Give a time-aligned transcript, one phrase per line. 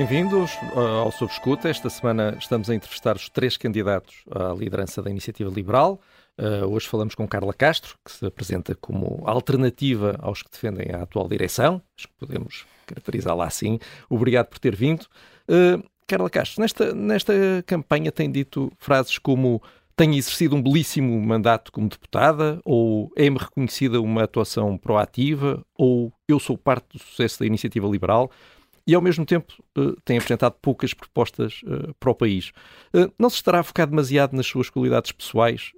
[0.00, 1.68] Bem-vindos ao Sob Escuta.
[1.68, 6.00] Esta semana estamos a entrevistar os três candidatos à liderança da Iniciativa Liberal.
[6.38, 11.02] Uh, hoje falamos com Carla Castro, que se apresenta como alternativa aos que defendem a
[11.02, 11.82] atual direção.
[11.98, 13.78] Acho que podemos caracterizá-la assim.
[14.08, 15.02] Obrigado por ter vindo.
[15.46, 17.34] Uh, Carla Castro, nesta, nesta
[17.66, 19.62] campanha tem dito frases como
[19.94, 26.40] tenho exercido um belíssimo mandato como deputada, ou é-me reconhecida uma atuação proativa, ou eu
[26.40, 28.30] sou parte do sucesso da iniciativa liberal
[28.90, 32.50] e, ao mesmo tempo, uh, tem apresentado poucas propostas uh, para o país.
[32.92, 35.70] Uh, não se estará focado demasiado nas suas qualidades pessoais,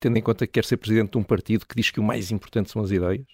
[0.00, 2.32] tendo em conta que quer ser presidente de um partido que diz que o mais
[2.32, 3.24] importante são as ideias?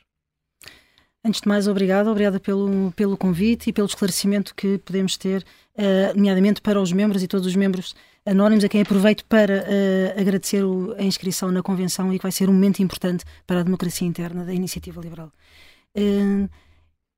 [1.25, 5.45] Antes de mais, obrigada, obrigada pelo, pelo convite e pelo esclarecimento que podemos ter,
[6.15, 9.65] nomeadamente para os membros e todos os membros anónimos, a quem aproveito para
[10.17, 10.63] agradecer
[10.99, 14.45] a inscrição na Convenção e que vai ser um momento importante para a democracia interna
[14.45, 15.33] da Iniciativa Liberal.
[15.97, 16.49] Uh,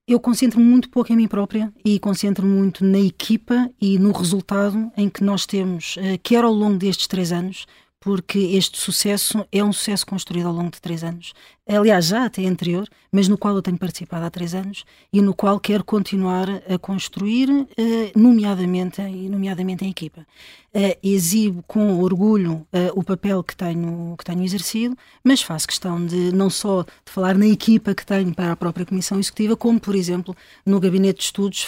[0.08, 4.90] eu concentro-me muito pouco em mim própria e concentro-me muito na equipa e no resultado
[4.96, 7.66] em que nós temos, eh, quer ao longo destes três anos,
[8.00, 11.32] porque este sucesso é um sucesso construído ao longo de três anos.
[11.66, 15.34] Aliás, já até anterior, mas no qual eu tenho participado há três anos e no
[15.34, 20.26] qual quero continuar a construir, eh, nomeadamente, nomeadamente em equipa.
[20.72, 26.04] Eh, exibo com orgulho eh, o papel que tenho, que tenho exercido, mas faço questão
[26.04, 29.78] de não só de falar na equipa que tenho para a própria Comissão Executiva, como,
[29.78, 31.66] por exemplo, no Gabinete de Estudos,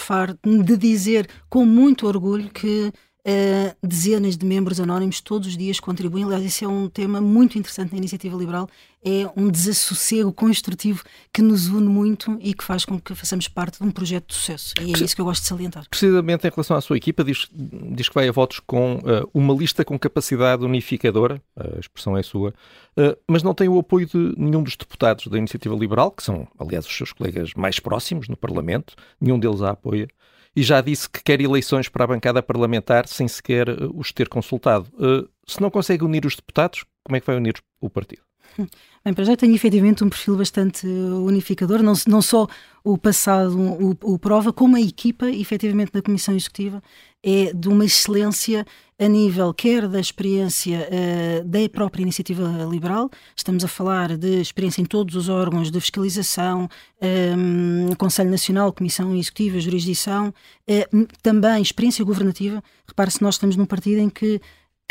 [0.65, 2.91] de dizer com muito orgulho que
[3.23, 6.23] Uh, dezenas de membros anónimos todos os dias contribuem.
[6.23, 8.67] Aliás, isso é um tema muito interessante na iniciativa liberal.
[9.03, 13.79] É um desassossego construtivo que nos une muito e que faz com que façamos parte
[13.79, 14.73] de um projeto de sucesso.
[14.81, 15.85] E é isso que eu gosto de salientar.
[15.87, 19.53] Precisamente em relação à sua equipa, diz, diz que vai a votos com uh, uma
[19.53, 22.49] lista com capacidade unificadora, a expressão é sua,
[22.97, 26.47] uh, mas não tem o apoio de nenhum dos deputados da iniciativa liberal, que são,
[26.57, 30.07] aliás, os seus colegas mais próximos no Parlamento, nenhum deles a apoia
[30.55, 34.27] e já disse que quer eleições para a bancada parlamentar sem sequer eh, os ter
[34.27, 34.87] consultado.
[34.93, 38.21] Uh, se não consegue unir os deputados, como é que vai unir o partido?
[39.03, 42.47] Bem, para já tenho efetivamente um perfil bastante unificador, não, não só
[42.83, 46.83] o passado o, o prova, como a equipa, efetivamente, da Comissão Executiva
[47.23, 48.65] é de uma excelência
[48.99, 54.79] a nível quer da experiência uh, da própria iniciativa liberal, estamos a falar de experiência
[54.79, 56.69] em todos os órgãos de fiscalização,
[57.01, 62.63] um, ehm, Conselho Nacional, Comissão Executiva, Jurisdição, uh, também experiência governativa.
[62.87, 64.39] Repare-se, nós estamos num partido em que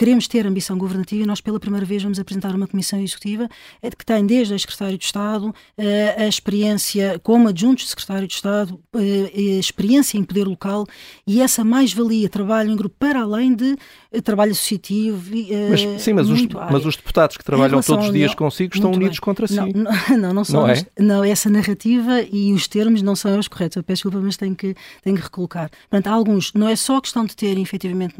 [0.00, 3.46] queremos ter ambição governativa e nós pela primeira vez vamos apresentar uma comissão executiva
[3.82, 8.26] eh, que tem desde a secretário de Estado eh, a experiência como adjuntos de secretário
[8.26, 10.86] de Estado, eh, a experiência em poder local
[11.26, 13.76] e essa mais-valia, trabalho em grupo para além de
[14.22, 15.30] trabalho associativo.
[15.70, 19.18] Mas, sim, mas os, mas os, deputados que trabalham todos os dias consigo estão unidos
[19.18, 19.20] bem.
[19.20, 19.54] contra si.
[19.54, 20.62] Não, não, não, não são.
[20.62, 20.86] Não, é?
[20.98, 23.76] não, essa narrativa e os termos não são os corretos.
[23.76, 25.70] Eu peço desculpa, mas tenho que, tenho que recolocar.
[25.88, 28.14] Portanto, há alguns, não é só questão de terem efetivamente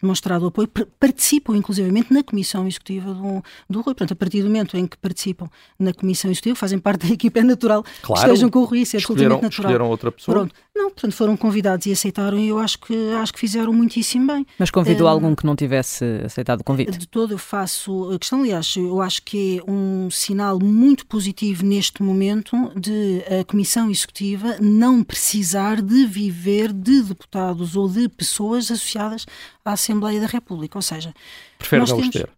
[0.00, 0.68] demonstrado o apoio,
[0.98, 3.94] participam inclusivamente na Comissão Executiva do, do Rui.
[3.94, 5.48] Portanto, a partir do momento em que participam
[5.78, 8.80] na Comissão Executiva, fazem parte da equipe, é natural claro, que estejam com o Rui,
[8.80, 9.50] isso é absolutamente natural.
[9.50, 10.34] Escolheram outra pessoa?
[10.36, 10.54] Pronto.
[10.76, 14.44] Não, portanto, foram convidados e aceitaram e eu acho que, acho que fizeram muitíssimo bem.
[14.58, 16.98] Mas convidou um, algum que não tivesse aceitado o convite?
[16.98, 21.64] De todo eu faço a questão, aliás, eu acho que é um sinal muito positivo
[21.64, 28.68] neste momento de a Comissão Executiva não precisar de viver de deputados ou de pessoas
[28.68, 29.26] associadas
[29.64, 31.14] à Assembleia da República, ou seja...
[31.56, 32.28] Prefere não os ter?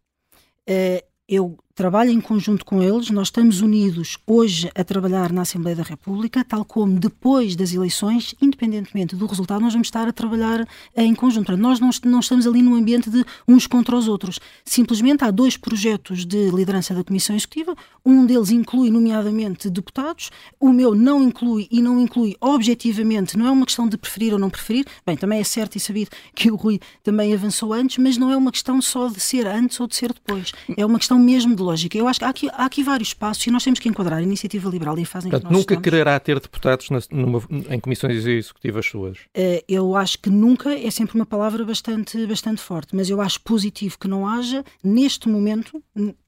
[0.68, 5.76] Uh, eu trabalho em conjunto com eles, nós estamos unidos hoje a trabalhar na Assembleia
[5.76, 10.66] da República, tal como depois das eleições, independentemente do resultado, nós vamos estar a trabalhar
[10.96, 11.54] em conjunto.
[11.54, 14.40] Nós não, não estamos ali num ambiente de uns contra os outros.
[14.64, 20.72] Simplesmente há dois projetos de liderança da Comissão Executiva, um deles inclui, nomeadamente, deputados, o
[20.72, 24.48] meu não inclui e não inclui objetivamente, não é uma questão de preferir ou não
[24.48, 28.30] preferir, bem, também é certo e sabido que o Rui também avançou antes, mas não
[28.30, 31.54] é uma questão só de ser antes ou de ser depois, é uma questão mesmo
[31.54, 31.98] de lógica.
[31.98, 34.22] Eu acho que há aqui, há aqui vários passos e nós temos que enquadrar a
[34.22, 35.84] iniciativa liberal e a fase em Portanto, que nós nunca estamos.
[35.84, 39.18] quererá ter deputados na, numa, em comissões executivas suas?
[39.18, 43.40] Uh, eu acho que nunca é sempre uma palavra bastante, bastante forte, mas eu acho
[43.40, 45.82] positivo que não haja neste momento,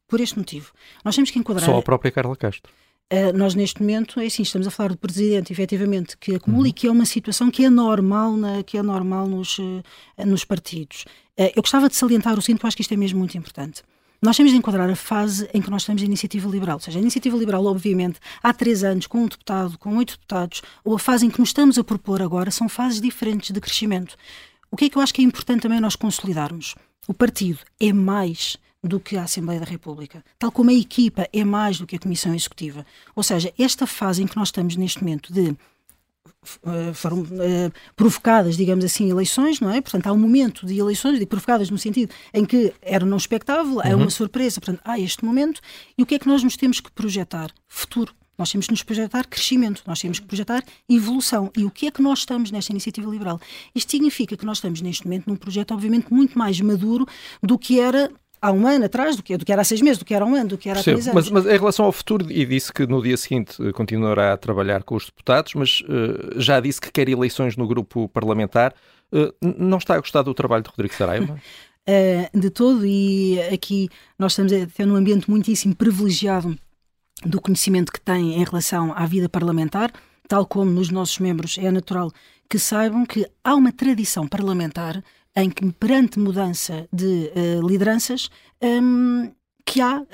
[0.08, 0.72] por este motivo.
[1.04, 1.66] Nós temos que enquadrar.
[1.66, 2.72] Só a própria Carla Castro.
[3.10, 6.68] Uh, nós neste momento, é assim, estamos a falar do presidente, efetivamente, que acumula uhum.
[6.68, 9.82] e que é uma situação que é normal, na, que é normal nos, uh,
[10.26, 11.04] nos partidos.
[11.38, 13.82] Uh, eu gostava de salientar o seguinte, porque acho que isto é mesmo muito importante.
[14.20, 16.76] Nós temos de enquadrar a fase em que nós temos a iniciativa liberal.
[16.76, 20.60] Ou seja, a iniciativa liberal, obviamente, há três anos, com um deputado, com oito deputados,
[20.84, 24.16] ou a fase em que nos estamos a propor agora, são fases diferentes de crescimento.
[24.70, 26.74] O que é que eu acho que é importante também nós consolidarmos?
[27.06, 31.44] O partido é mais do que a Assembleia da República, tal como a equipa é
[31.44, 32.84] mais do que a Comissão Executiva.
[33.14, 35.56] Ou seja, esta fase em que nós estamos neste momento de
[36.94, 39.80] foram uh, provocadas, digamos assim, eleições, não é?
[39.80, 43.74] Portanto, há um momento de eleições, de provocadas no sentido em que era não expectável,
[43.74, 43.82] uhum.
[43.82, 45.60] é uma surpresa, portanto, há este momento,
[45.96, 47.50] e o que é que nós nos temos que projetar?
[47.66, 48.14] Futuro.
[48.38, 51.50] Nós temos que nos projetar crescimento, nós temos que projetar evolução.
[51.56, 53.40] E o que é que nós estamos nesta iniciativa liberal?
[53.74, 57.04] Isto significa que nós estamos neste momento num projeto, obviamente, muito mais maduro
[57.42, 58.08] do que era
[58.40, 60.24] há um ano atrás, do que, do que era há seis meses, do que era
[60.24, 61.28] há um ano, do que era há três anos.
[61.28, 64.36] Mas, mas, em relação ao futuro, e disse que no dia seguinte eh, continuará a
[64.36, 68.74] trabalhar com os deputados, mas uh, já disse que quer eleições no grupo parlamentar.
[69.12, 71.34] Uh, não está a gostar do trabalho de Rodrigo Saraiva?
[71.34, 71.38] uh,
[72.38, 73.88] de todo, e aqui
[74.18, 76.56] nós estamos até num ambiente muitíssimo privilegiado
[77.24, 79.90] do conhecimento que tem em relação à vida parlamentar,
[80.28, 82.12] tal como nos nossos membros é natural
[82.48, 85.02] que saibam que há uma tradição parlamentar
[85.38, 88.28] em que, perante mudança de uh, lideranças,
[88.62, 89.30] um,
[89.64, 90.06] que há uh,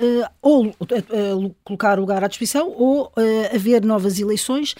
[0.43, 3.13] ou uh, colocar o lugar à disposição ou
[3.53, 4.75] haver novas eleições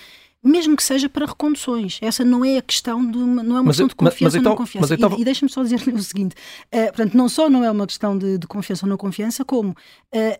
[0.45, 1.99] mesmo que seja para reconduções.
[2.03, 4.35] Essa não é a questão de uma, não é uma mas, questão de confiança mas,
[4.35, 4.95] então, ou não confiança.
[4.95, 5.17] Então...
[5.17, 6.35] E, e deixa-me só dizer o seguinte:
[6.67, 9.71] uh, portanto, não só não é uma questão de, de confiança ou não confiança, como
[9.71, 10.39] uh,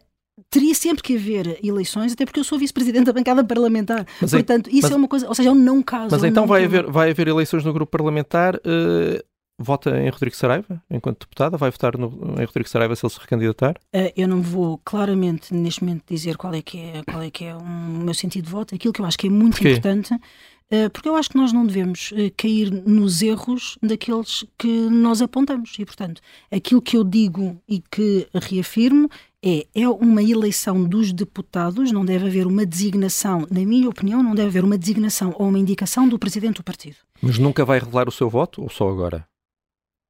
[0.51, 4.07] teria sempre que haver eleições, até porque eu sou vice-presidente da bancada parlamentar.
[4.21, 6.09] Mas Portanto, isso mas, é uma coisa, ou seja, é um não caso.
[6.11, 8.57] Mas então vai haver, vai haver eleições no grupo parlamentar.
[8.57, 9.25] Uh
[9.59, 11.57] vota em Rodrigo Saraiva enquanto deputada?
[11.57, 12.09] Vai votar no,
[12.41, 13.77] em Rodrigo Saraiva se ele se recandidatar?
[13.95, 17.45] Uh, eu não vou claramente neste momento dizer qual é que é, qual é, que
[17.45, 18.75] é o meu sentido de voto.
[18.75, 19.71] Aquilo que eu acho que é muito Porquê?
[19.71, 24.89] importante, uh, porque eu acho que nós não devemos uh, cair nos erros daqueles que
[24.89, 25.75] nós apontamos.
[25.79, 26.21] E, portanto,
[26.51, 29.09] aquilo que eu digo e que reafirmo
[29.47, 34.35] é, é uma eleição dos deputados, não deve haver uma designação, na minha opinião, não
[34.35, 36.97] deve haver uma designação ou uma indicação do presidente do partido.
[37.21, 39.27] Mas nunca vai revelar o seu voto ou só agora?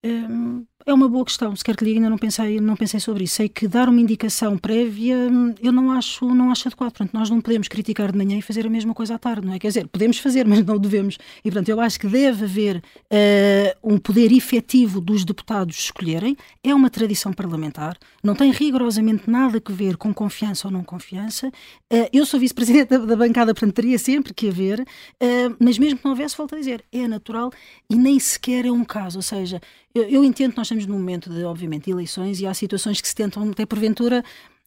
[0.05, 3.25] Hum, é uma boa questão, se quer que lhe ainda não pensei, não pensei sobre
[3.25, 3.37] isso.
[3.37, 6.91] Sei que dar uma indicação prévia hum, eu não acho, não acho adequado.
[6.91, 9.55] Portanto, nós não podemos criticar de manhã e fazer a mesma coisa à tarde, não
[9.55, 9.59] é?
[9.59, 11.17] Quer dizer, podemos fazer, mas não devemos.
[11.39, 16.37] E, portanto, eu acho que deve haver uh, um poder efetivo dos deputados escolherem.
[16.63, 21.49] É uma tradição parlamentar, não tem rigorosamente nada a ver com confiança ou não confiança.
[21.91, 25.99] Uh, eu sou vice-presidente da, da, bancada, portanto, teria sempre que haver, uh, mas mesmo
[25.99, 27.51] que não houvesse, volto a dizer, é natural
[27.89, 29.19] e nem sequer é um caso.
[29.19, 29.63] Ou seja,
[29.95, 33.09] eu, eu entendo que nós estamos num momento de, obviamente, eleições e há situações que
[33.09, 34.25] se tentam até porventura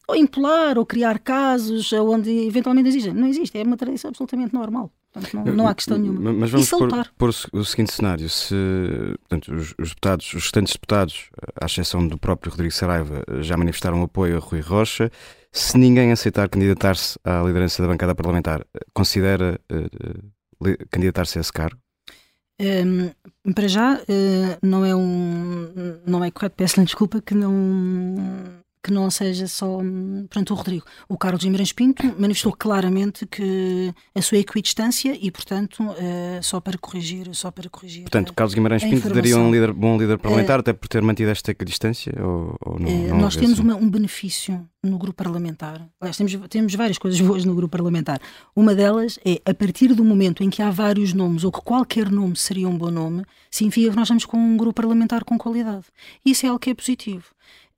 [0.08, 3.12] ou impolar ou criar casos onde eventualmente exigem.
[3.12, 4.90] Não existe, é uma tradição absolutamente normal.
[5.12, 6.32] Portanto, não, não há questão nenhuma.
[6.32, 8.54] Mas vamos pôr, pôr, o seguinte cenário: se
[9.20, 11.30] portanto, os, os, deputados, os restantes deputados,
[11.60, 15.10] à exceção do próprio Rodrigo Saraiva, já manifestaram apoio a Rui Rocha,
[15.52, 18.64] se ninguém aceitar candidatar-se à liderança da bancada parlamentar,
[18.94, 21.78] considera uh, candidatar-se a esse cargo?
[22.60, 26.00] Um, para já, uh, não é um.
[26.06, 28.57] Não é correto, peço-lhe desculpa que não
[28.88, 29.78] que não seja só
[30.30, 30.84] pronto, o Rodrigo.
[31.08, 36.78] O Carlos Guimarães Pinto manifestou claramente que a sua equidistância e, portanto, uh, só para
[36.78, 38.02] corrigir, só para corrigir.
[38.02, 41.30] Portanto, Carlos Guimarães Pinto daria um líder, bom líder parlamentar uh, até por ter mantido
[41.30, 45.86] esta equidistância ou, ou não, uh, não Nós temos uma, um benefício no grupo parlamentar.
[46.00, 48.20] Aliás, temos, temos várias coisas boas no grupo parlamentar.
[48.56, 52.10] Uma delas é, a partir do momento em que há vários nomes ou que qualquer
[52.10, 55.84] nome seria um bom nome, significa que nós estamos com um grupo parlamentar com qualidade.
[56.24, 57.24] Isso é algo que é positivo.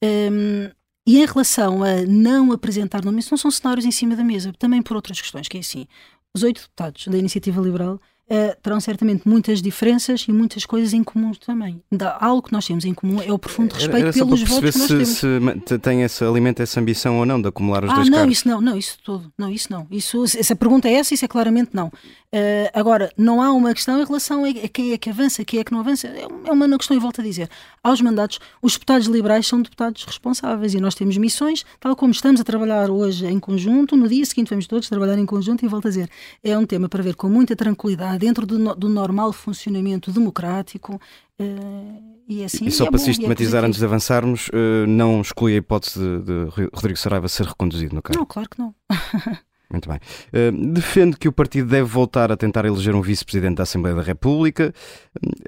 [0.03, 0.71] Um,
[1.11, 4.53] e em relação a não apresentar nomes, isso não são cenários em cima da mesa,
[4.57, 5.85] também por outras questões, que é assim,
[6.33, 11.03] os oito deputados da Iniciativa Liberal uh, terão certamente muitas diferenças e muitas coisas em
[11.03, 11.83] comum também.
[11.91, 14.71] Da, algo que nós temos em comum é o profundo respeito era, era pelos votos
[14.71, 15.63] que nós se, temos.
[15.67, 18.39] Se tem essa, alimenta essa ambição ou não de acumular os ah, dois não, cargos.
[18.39, 19.33] isso não, não, isso todo.
[19.37, 19.87] Não, isso não.
[19.91, 21.89] Isso, essa pergunta é essa, isso é claramente não.
[21.89, 25.65] Uh, agora, não há uma questão em relação a, quem é que avança, quem é
[25.65, 26.07] que não avança.
[26.07, 27.51] É, é uma questão, e volto a dizer,
[27.83, 32.41] aos mandatos, os deputados liberais são deputados responsáveis e nós temos missões, tal como estamos
[32.41, 35.87] a trabalhar hoje em conjunto, no dia seguinte vamos todos trabalhar em conjunto e volto
[35.87, 36.09] a dizer,
[36.45, 41.01] é um tema para ver com muita tranquilidade, dentro do, do normal funcionamento democrático.
[41.41, 44.87] Uh, e, assim, e só é para bom, é sistematizar, é antes de avançarmos, uh,
[44.87, 48.21] não exclui a hipótese de, de Rodrigo Saraiva ser reconduzido no cargo?
[48.21, 48.75] Não, claro que não.
[49.73, 49.99] Muito bem.
[50.29, 54.03] Uh, defende que o partido deve voltar a tentar eleger um vice-presidente da Assembleia da
[54.03, 54.75] República.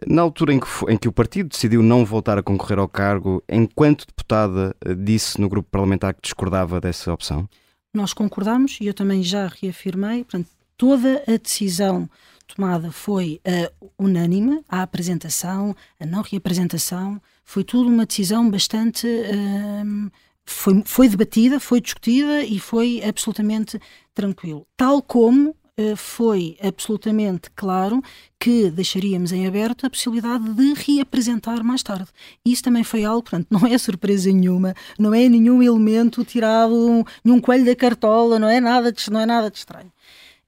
[0.06, 3.42] Na altura em que, em que, o partido decidiu não voltar a concorrer ao cargo,
[3.48, 7.48] enquanto deputada, disse no grupo parlamentar que discordava dessa opção?
[7.92, 10.24] Nós concordamos e eu também já reafirmei.
[10.24, 10.48] Portanto,
[10.78, 12.08] toda a decisão
[12.44, 19.06] tomada foi uh, unânime, a apresentação, a não reapresentação, foi tudo uma decisão bastante.
[19.06, 20.10] Uh,
[20.44, 23.80] foi, foi debatida, foi discutida e foi absolutamente
[24.14, 24.66] tranquilo.
[24.76, 28.02] Tal como uh, foi absolutamente claro
[28.38, 32.08] que deixaríamos em aberto a possibilidade de reapresentar mais tarde.
[32.44, 37.40] Isso também foi algo, portanto, não é surpresa nenhuma, não é nenhum elemento tirado, nenhum
[37.40, 39.92] coelho da cartola, não é nada de, não é nada de estranho.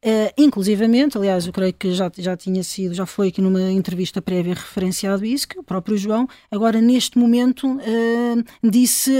[0.05, 4.21] Uh, inclusivamente, aliás, eu creio que já, já tinha sido, já foi aqui numa entrevista
[4.21, 9.11] prévia referenciado isso, que o próprio João, agora neste momento, uh, disse,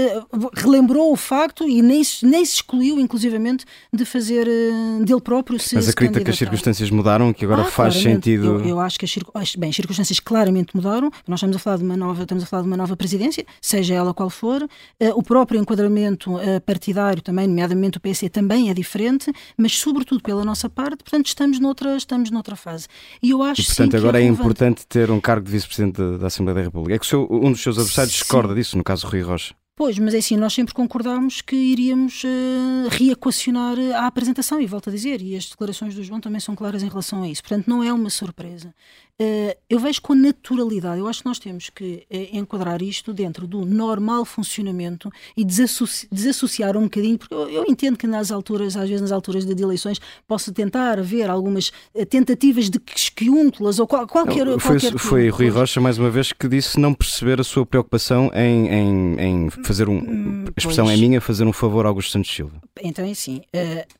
[0.53, 5.73] relembrou o facto e nem, nem se excluiu, inclusivamente, de fazer uh, dele próprio se
[5.73, 8.59] Mas acredita que as circunstâncias mudaram, que agora ah, faz sentido.
[8.59, 11.09] Eu, eu, acho que as, bem, as circunstâncias claramente mudaram.
[11.27, 13.95] Nós estamos a falar de uma nova, estamos a falar de uma nova presidência, seja
[13.95, 14.67] ela qual for.
[15.15, 20.69] o próprio enquadramento partidário também, nomeadamente o PC, também é diferente, mas sobretudo pela nossa
[20.75, 22.87] parte, portanto estamos noutra, estamos noutra fase.
[23.23, 25.97] E eu acho e, portanto, sim, agora é, é importante ter um cargo de vice-presidente
[25.97, 26.95] da, da, Assembleia da República.
[26.95, 28.19] É que seu, um dos seus adversários sim.
[28.19, 29.55] discorda disso, no caso Rui Rocha.
[29.77, 34.89] Pois, mas é assim, nós sempre concordámos que iríamos uh, reequacionar a apresentação, e volto
[34.89, 37.41] a dizer, e as declarações do João também são claras em relação a isso.
[37.41, 38.73] Portanto, não é uma surpresa.
[39.21, 43.47] Uh, eu vejo com naturalidade, eu acho que nós temos que uh, enquadrar isto dentro
[43.47, 48.75] do normal funcionamento e desassoci desassociar um bocadinho, porque eu, eu, entendo que nas alturas,
[48.75, 53.87] às vezes nas alturas de eleições, possa tentar haver algumas uh, tentativas de esquiúntulas ou
[53.87, 57.39] qual, qualquer, não, foi, qualquer Foi Rui Rocha, mais uma vez, que disse não perceber
[57.39, 59.97] a sua preocupação em, em, em fazer um.
[59.97, 60.99] Hum, a expressão pois.
[60.99, 62.61] é minha, fazer um favor ao Augusto Santos Silva.
[62.83, 63.41] Então é assim,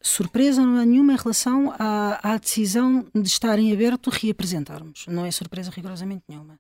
[0.02, 5.26] surpresa não há nenhuma em relação à, à decisão de estar em aberto reapresentarmos não
[5.26, 6.60] é surpresa rigorosamente nenhuma.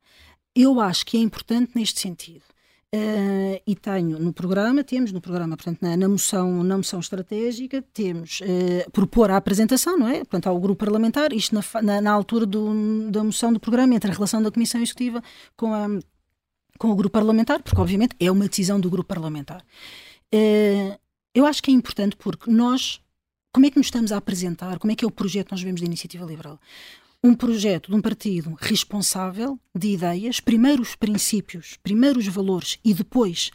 [0.55, 2.43] Eu acho que é importante neste sentido.
[2.93, 7.81] Uh, e tenho no programa, temos no programa, portanto, na, na moção, na moção estratégica,
[7.93, 10.19] temos uh, propor a apresentação, não é?
[10.19, 14.09] Portanto, ao grupo parlamentar, isto na, na, na altura do, da moção do programa, entre
[14.09, 15.21] a relação da Comissão Executiva
[15.57, 15.87] com, a,
[16.77, 19.61] com o grupo parlamentar, porque obviamente é uma decisão do grupo parlamentar.
[20.33, 20.97] Uh,
[21.33, 23.01] eu acho que é importante porque nós,
[23.51, 25.61] como é que nos estamos a apresentar, como é que é o projeto que nós
[25.61, 26.57] vemos da Iniciativa Liberal?
[27.25, 32.93] Um projeto de um partido responsável de ideias, primeiro os princípios, primeiro os valores e
[32.93, 33.49] depois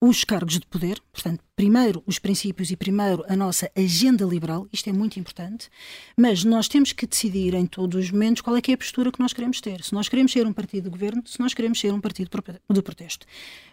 [0.00, 4.88] os cargos de poder, portanto, primeiro os princípios e primeiro a nossa agenda liberal, isto
[4.88, 5.68] é muito importante,
[6.16, 9.10] mas nós temos que decidir em todos os momentos qual é que é a postura
[9.10, 9.82] que nós queremos ter.
[9.82, 12.30] Se nós queremos ser um partido de governo, se nós queremos ser um partido
[12.70, 13.26] de protesto.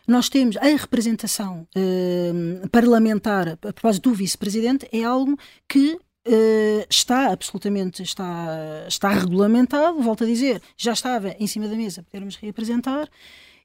[0.08, 5.38] Nós temos a representação eh, parlamentar, a propósito do vice-presidente, é algo
[5.70, 11.76] que Uh, está absolutamente está, está regulamentado, volto a dizer, já estava em cima da
[11.76, 13.10] mesa para podermos reapresentar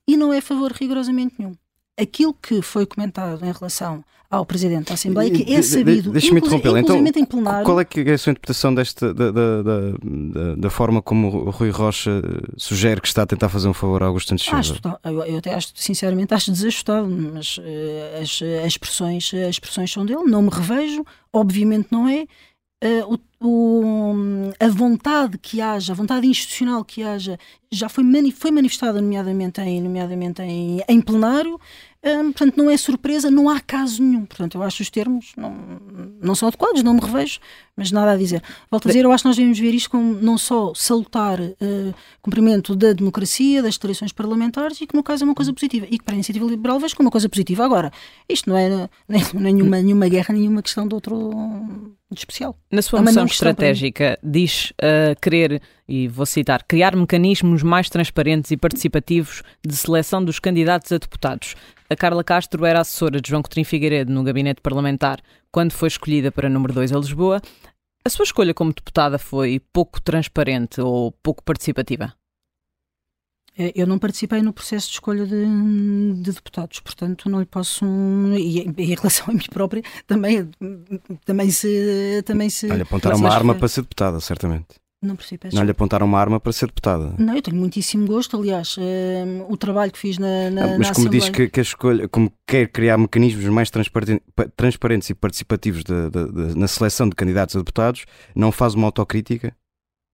[0.08, 1.54] e não é favor rigorosamente nenhum.
[1.96, 6.76] Aquilo que foi comentado em relação ao Presidente da Assembleia, que é sabido, Deixa-me interromper,
[6.76, 7.64] então, em plenário...
[7.64, 11.50] Qual é, que é a sua interpretação desta, da, da, da, da, forma como o
[11.50, 12.22] Rui Rocha
[12.56, 14.98] sugere que está a tentar fazer um favor ao Augusto Santos Silva?
[15.02, 17.62] Acho, eu, eu até acho, sinceramente, acho desajustado, mas uh,
[18.22, 22.26] as, as, expressões, as expressões são dele, não me revejo, obviamente não é,
[22.84, 24.14] uh, o, o,
[24.60, 27.38] a vontade que haja, a vontade institucional que haja,
[27.72, 31.58] já foi, mani foi manifestada, nomeadamente em, nomeadamente em, em plenário,
[32.04, 34.24] Hum, portanto, não é surpresa, não há caso nenhum.
[34.24, 35.52] Portanto, eu acho os termos não,
[36.22, 37.40] não são adequados, não me revejo,
[37.76, 38.40] mas nada a dizer.
[38.70, 41.94] Volto a dizer, eu acho que nós devemos ver isto como não só salutar uh,
[42.22, 45.86] cumprimento da democracia, das tradições parlamentares, e que no caso é uma coisa positiva.
[45.90, 47.64] E que para a iniciativa liberal vejo como uma coisa positiva.
[47.64, 47.92] Agora,
[48.28, 52.58] isto não é nem, nenhuma, nenhuma guerra, nenhuma questão de outro de especial.
[52.70, 58.56] Na sua moção estratégica, diz uh, querer, e vou citar, criar mecanismos mais transparentes e
[58.56, 61.54] participativos de seleção dos candidatos a deputados.
[61.90, 66.30] A Carla Castro era assessora de João Coutinho Figueiredo no gabinete parlamentar quando foi escolhida
[66.30, 67.40] para número 2 a Lisboa.
[68.04, 72.14] A sua escolha como deputada foi pouco transparente ou pouco participativa?
[73.58, 75.44] É, eu não participei no processo de escolha de,
[76.22, 77.84] de deputados, portanto não lhe posso.
[78.38, 80.48] E, em relação a mim própria, também,
[81.24, 82.22] também se.
[82.24, 84.66] Também se Olha, apontar uma arma para ser deputada, certamente.
[85.00, 85.40] Não percebi.
[85.52, 87.14] Não lhe apontaram uma arma para ser deputada.
[87.18, 90.94] Não, eu tenho muitíssimo gosto, aliás, uh, o trabalho que fiz na, na Mas na
[90.94, 91.20] como Assembleia...
[91.20, 96.32] diz que, que, a escolha, como quer criar mecanismos mais transparentes e participativos de, de,
[96.32, 99.54] de, na seleção de candidatos a deputados, não faz uma autocrítica?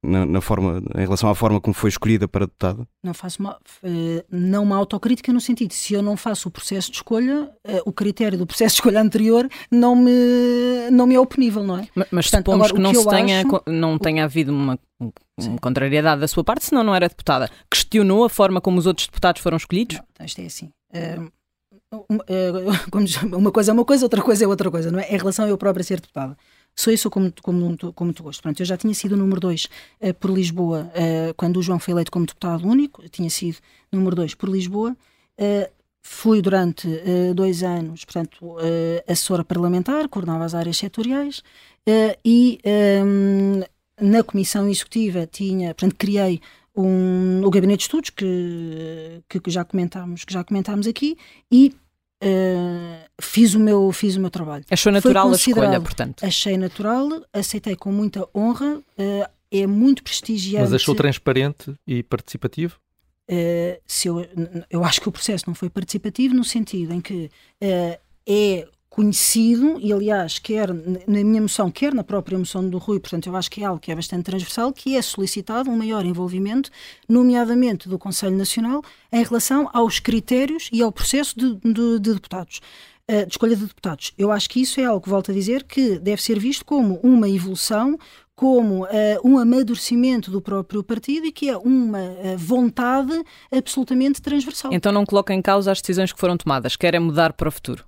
[0.04, 2.86] Na, na, forma, em relação à forma como foi escolhida para deputada?
[3.02, 6.90] Não faço uma, eh, não uma autocrítica no sentido, se eu não faço o processo
[6.90, 11.20] de escolha, eh, o critério do processo de escolha anterior não me, não me é
[11.20, 11.88] oponível, não é?
[11.94, 13.62] Mas, mas Portanto, supomos agora, que, não, que se tenha, acho...
[13.66, 17.50] não tenha havido uma, uma contrariedade da sua parte, senão não era deputada.
[17.70, 19.98] Questionou a forma como os outros deputados foram escolhidos?
[20.18, 20.70] Não, isto é assim.
[21.94, 25.08] Uh, uma coisa é uma coisa, outra coisa é outra coisa, não é?
[25.14, 26.36] Em relação a eu própria ser deputada.
[26.76, 28.42] Sou isso com muito, com muito, com muito gosto.
[28.42, 29.68] Pronto, eu já tinha sido número 2 uh,
[30.00, 33.58] eh, por Lisboa uh, quando o João foi eleito como deputado único, tinha sido
[33.92, 34.96] número 2 por Lisboa.
[35.38, 35.72] Uh,
[36.06, 36.86] fui durante
[37.34, 38.56] dois anos, portanto,
[39.08, 41.42] assessora parlamentar, coordenava as áreas setoriais
[42.22, 42.60] e
[43.02, 43.62] um,
[43.98, 46.42] na comissão executiva tinha, portanto, criei
[46.76, 51.16] um, o gabinete de estudos que, que, já comentámos, que já comentámos aqui
[51.50, 51.74] e
[53.20, 54.64] fiz, o meu, fiz o meu trabalho.
[54.70, 56.24] Achou natural a escolha, portanto?
[56.24, 60.64] Achei natural, aceitei com muita honra, uh, é muito prestigiante.
[60.64, 62.78] Mas achou transparente e participativo?
[63.30, 64.26] Uh, se eu,
[64.68, 67.30] eu acho que o processo não foi participativo no sentido em que
[67.62, 73.00] uh, é conhecido e aliás quer na minha moção quer na própria moção do Rui
[73.00, 76.04] portanto eu acho que é algo que é bastante transversal que é solicitado um maior
[76.04, 76.70] envolvimento
[77.08, 82.58] nomeadamente do Conselho Nacional em relação aos critérios e ao processo de, de, de deputados
[82.58, 85.98] uh, de escolha de deputados eu acho que isso é algo volto a dizer que
[85.98, 87.98] deve ser visto como uma evolução
[88.34, 88.88] como uh,
[89.24, 93.12] um amadurecimento do próprio partido e que é uma uh, vontade
[93.50, 94.72] absolutamente transversal.
[94.72, 97.84] Então não coloca em causa as decisões que foram tomadas, querem mudar para o futuro.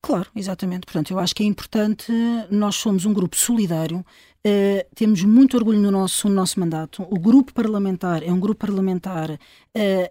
[0.00, 0.86] Claro, exatamente.
[0.86, 2.12] Portanto, eu acho que é importante,
[2.50, 4.04] nós somos um grupo solidário,
[4.46, 7.04] Uh, temos muito orgulho no nosso, no nosso mandato.
[7.10, 9.38] O grupo parlamentar é um grupo parlamentar uh,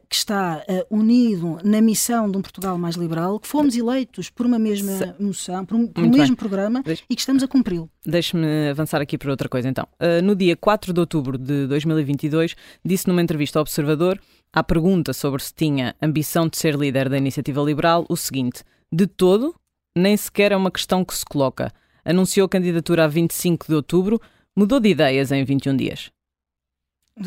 [0.09, 4.45] que está uh, unido na missão de um Portugal mais liberal, que fomos eleitos por
[4.45, 6.35] uma mesma moção, por um, por um mesmo bem.
[6.35, 7.03] programa Deixe...
[7.09, 7.89] e que estamos a cumpri-lo.
[8.05, 9.87] Deixe-me avançar aqui para outra coisa então.
[10.23, 14.19] no dia 4 de outubro de 2022, disse numa entrevista ao Observador,
[14.51, 19.07] à pergunta sobre se tinha ambição de ser líder da iniciativa liberal, o seguinte: de
[19.07, 19.55] todo,
[19.95, 21.71] nem sequer é uma questão que se coloca
[22.07, 24.21] anunciou a candidatura a 25 de outubro,
[24.55, 26.09] mudou de ideias em 21 dias.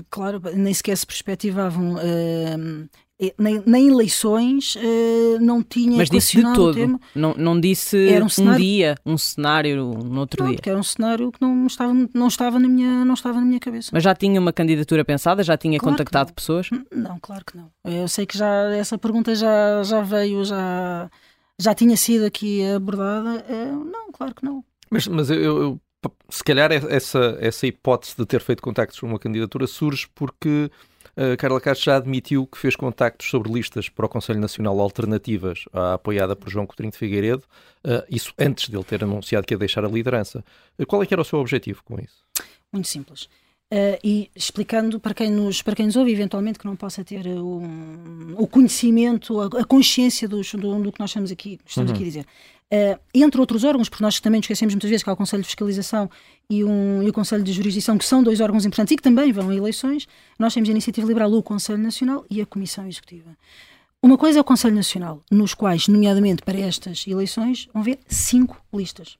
[0.08, 1.94] Claro, nem sequer se perspectivavam.
[1.94, 2.88] Uh,
[3.38, 8.58] nem, nem, eleições uh, não tinha Mas disse de todo, não, não disse um, cenário...
[8.58, 10.56] um, dia, um cenário no outro não, dia.
[10.56, 13.60] Porque era um cenário que não estava, não, estava na minha, não estava na minha
[13.60, 13.90] cabeça.
[13.92, 15.42] Mas já tinha uma candidatura pensada?
[15.42, 16.70] Já tinha claro contactado pessoas?
[16.90, 17.70] Não, claro que não.
[17.84, 21.10] Eu sei que já essa pergunta já, já veio, já,
[21.58, 23.44] já tinha sido aqui abordada.
[23.48, 24.64] Uh, não, claro que não.
[24.90, 25.80] Mas, mas eu, eu,
[26.28, 30.70] se calhar essa, essa hipótese de ter feito contactos com uma candidatura surge porque
[31.16, 35.64] uh, Carla Castro já admitiu que fez contactos sobre listas para o Conselho Nacional alternativas
[35.72, 37.44] à apoiada por João Coutinho de Figueiredo,
[37.86, 40.44] uh, isso antes dele ter anunciado que ia deixar a liderança.
[40.78, 42.24] Uh, qual é que era o seu objetivo com isso?
[42.72, 43.28] Muito simples.
[43.72, 47.24] Uh, e explicando para quem, nos, para quem nos ouve, eventualmente, que não possa ter
[47.28, 47.62] o,
[48.36, 51.94] o conhecimento, a, a consciência dos, do, do, que nós estamos aqui, estamos uhum.
[51.94, 52.26] aqui a dizer.
[52.72, 55.48] Uh, entre outros órgãos, porque nós também esquecemos muitas vezes que há o Conselho de
[55.48, 56.08] Fiscalização
[56.48, 59.32] e, um, e o Conselho de Jurisdição, que são dois órgãos importantes e que também
[59.32, 60.06] vão a eleições,
[60.38, 63.36] nós temos a Iniciativa Liberal, o Conselho Nacional e a Comissão Executiva.
[64.00, 68.56] Uma coisa é o Conselho Nacional, nos quais, nomeadamente para estas eleições, vão haver cinco
[68.72, 69.18] listas.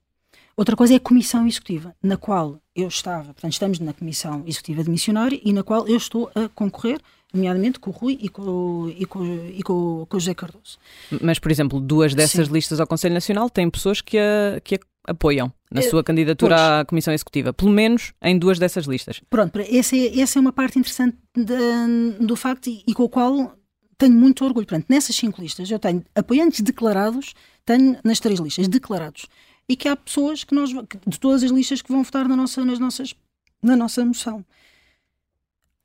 [0.57, 4.85] Outra coisa é a Comissão Executiva, na qual eu estava, portanto, estamos na Comissão Executiva
[4.85, 7.01] de Missionário e na qual eu estou a concorrer
[7.33, 10.79] nomeadamente com o Rui e com, e com, e com, com o José Cardoso.
[11.21, 12.53] Mas, por exemplo, duas dessas Sim.
[12.53, 16.69] listas ao Conselho Nacional têm pessoas que a, que a apoiam na sua candidatura pois.
[16.69, 19.21] à Comissão Executiva, pelo menos em duas dessas listas.
[19.31, 23.09] Pronto, essa é, essa é uma parte interessante de, do facto e, e com o
[23.09, 23.57] qual
[23.97, 24.67] tenho muito orgulho.
[24.67, 29.27] Portanto, nessas cinco listas eu tenho apoiantes declarados, tenho nas três listas declarados.
[29.69, 32.65] E que há pessoas que nós, de todas as listas que vão votar na nossa,
[32.65, 33.15] nas nossas,
[33.63, 34.45] na nossa moção.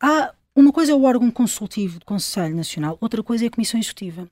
[0.01, 3.77] Há uma coisa é o órgão consultivo do Conselho Nacional, outra coisa é a Comissão
[3.77, 4.25] Executiva.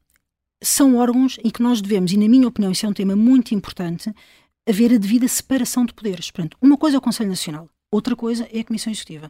[0.64, 3.54] São órgãos em que nós devemos, e na minha opinião isso é um tema muito
[3.54, 4.10] importante,
[4.68, 6.32] haver a devida separação de poderes.
[6.32, 9.30] Portanto, uma coisa é o Conselho Nacional, outra coisa é a Comissão Executiva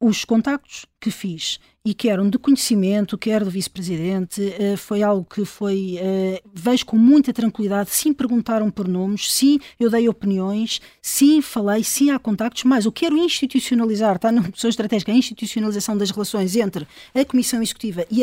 [0.00, 5.24] os contactos que fiz e que eram de conhecimento, quer do vice-presidente, eh, foi algo
[5.24, 10.80] que foi, eh, vejo com muita tranquilidade, sim perguntaram por nomes, sim eu dei opiniões,
[11.00, 15.96] sim falei, sim há contactos, mas eu quero institucionalizar, está na pessoa estratégica, a institucionalização
[15.96, 18.22] das relações entre a Comissão Executiva e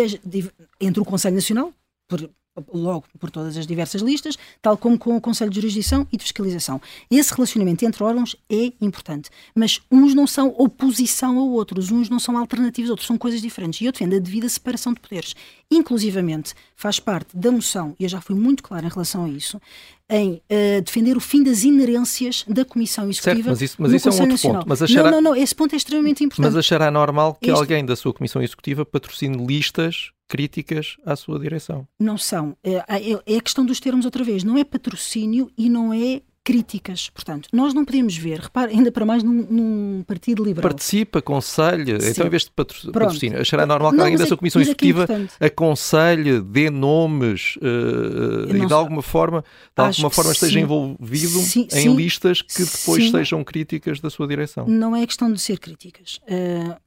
[0.81, 1.73] entre o Conselho Nacional,
[2.07, 2.29] por,
[2.73, 6.23] logo por todas as diversas listas, tal como com o Conselho de Jurisdição e de
[6.23, 6.81] Fiscalização.
[7.09, 12.19] Esse relacionamento entre órgãos é importante, mas uns não são oposição a outros, uns não
[12.19, 13.81] são alternativos a outros, são coisas diferentes.
[13.81, 15.35] E eu defendo a devida separação de poderes.
[15.69, 19.61] Inclusivamente, faz parte da moção, e eu já fui muito claro em relação a isso,
[20.09, 23.35] em uh, defender o fim das inerências da Comissão Executiva.
[23.35, 24.59] Certo, mas isso, mas isso é um outro Nacional.
[24.59, 24.69] ponto.
[24.69, 26.45] Mas achará, não, não, não, esse ponto é extremamente importante.
[26.45, 27.59] Mas achará normal que este...
[27.59, 31.87] alguém da sua Comissão Executiva patrocine listas críticas à sua direção?
[31.99, 32.55] Não são.
[32.63, 34.43] É, é, é a questão dos termos outra vez.
[34.43, 37.09] Não é patrocínio e não é críticas.
[37.09, 40.69] Portanto, nós não podemos ver, repare, ainda para mais num, num partido liberal.
[40.69, 42.11] Participa, aconselha, Sim.
[42.11, 44.63] então em vez de patro patrocínio, achará normal que não, alguém da sua comissão é
[44.63, 45.05] executiva
[45.41, 49.43] é aconselhe, dê nomes uh, e de alguma forma,
[49.75, 50.61] de alguma forma esteja sim.
[50.61, 54.65] envolvido sim, em listas que depois sejam críticas da sua direção.
[54.67, 56.21] Não é questão de ser críticas.
[56.29, 56.77] Uh,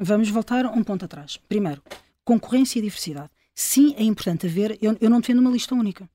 [0.00, 1.38] vamos voltar um ponto atrás.
[1.46, 1.82] Primeiro,
[2.24, 3.28] concorrência e diversidade.
[3.54, 4.78] Sim, é importante haver.
[4.80, 6.08] Eu, eu não defendo uma lista única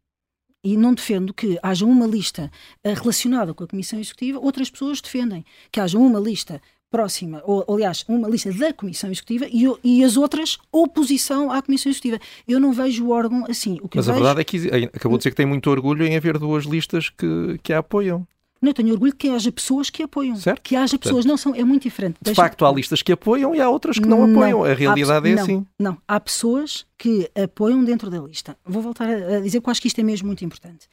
[0.64, 2.52] e não defendo que haja uma lista
[2.84, 7.64] eh, relacionada com a Comissão Executiva, outras pessoas defendem que haja uma lista próxima, ou
[7.70, 12.20] aliás, uma lista da Comissão Executiva e, e, as outras oposição à Comissão Executiva.
[12.48, 13.78] Eu não vejo o órgão assim.
[13.94, 14.24] Mas a vejo...
[14.24, 17.60] verdade é que acabou de dizer que tem muito orgulho em haver duas listas que,
[17.62, 18.28] que a apoiam.
[18.62, 20.36] Não, eu tenho orgulho que haja pessoas que apoiam.
[20.36, 20.62] Certo?
[20.62, 22.16] Que haja pessoas, não são, é muito diferente.
[22.16, 22.42] De Deixa...
[22.42, 24.64] facto, há listas que apoiam e há outras que não, não apoiam.
[24.64, 25.66] A realidade é não, assim.
[25.78, 28.58] Não, há pessoas que apoiam dentro da lista.
[28.66, 30.88] Vou voltar a dizer que eu acho que isto é mesmo muito importante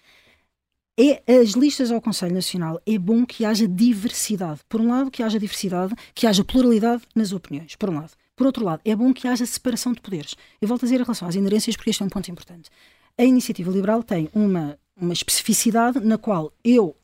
[0.99, 4.61] é as listas ao Conselho Nacional é bom que haja diversidade.
[4.67, 8.13] Por um lado, que haja diversidade, que haja pluralidade nas opiniões, por um lado.
[8.35, 10.35] Por outro lado, é bom que haja separação de poderes.
[10.61, 12.71] Eu volto a dizer em relação às inerências, porque este é um ponto importante.
[13.19, 16.97] A iniciativa liberal tem uma, uma especificidade na qual eu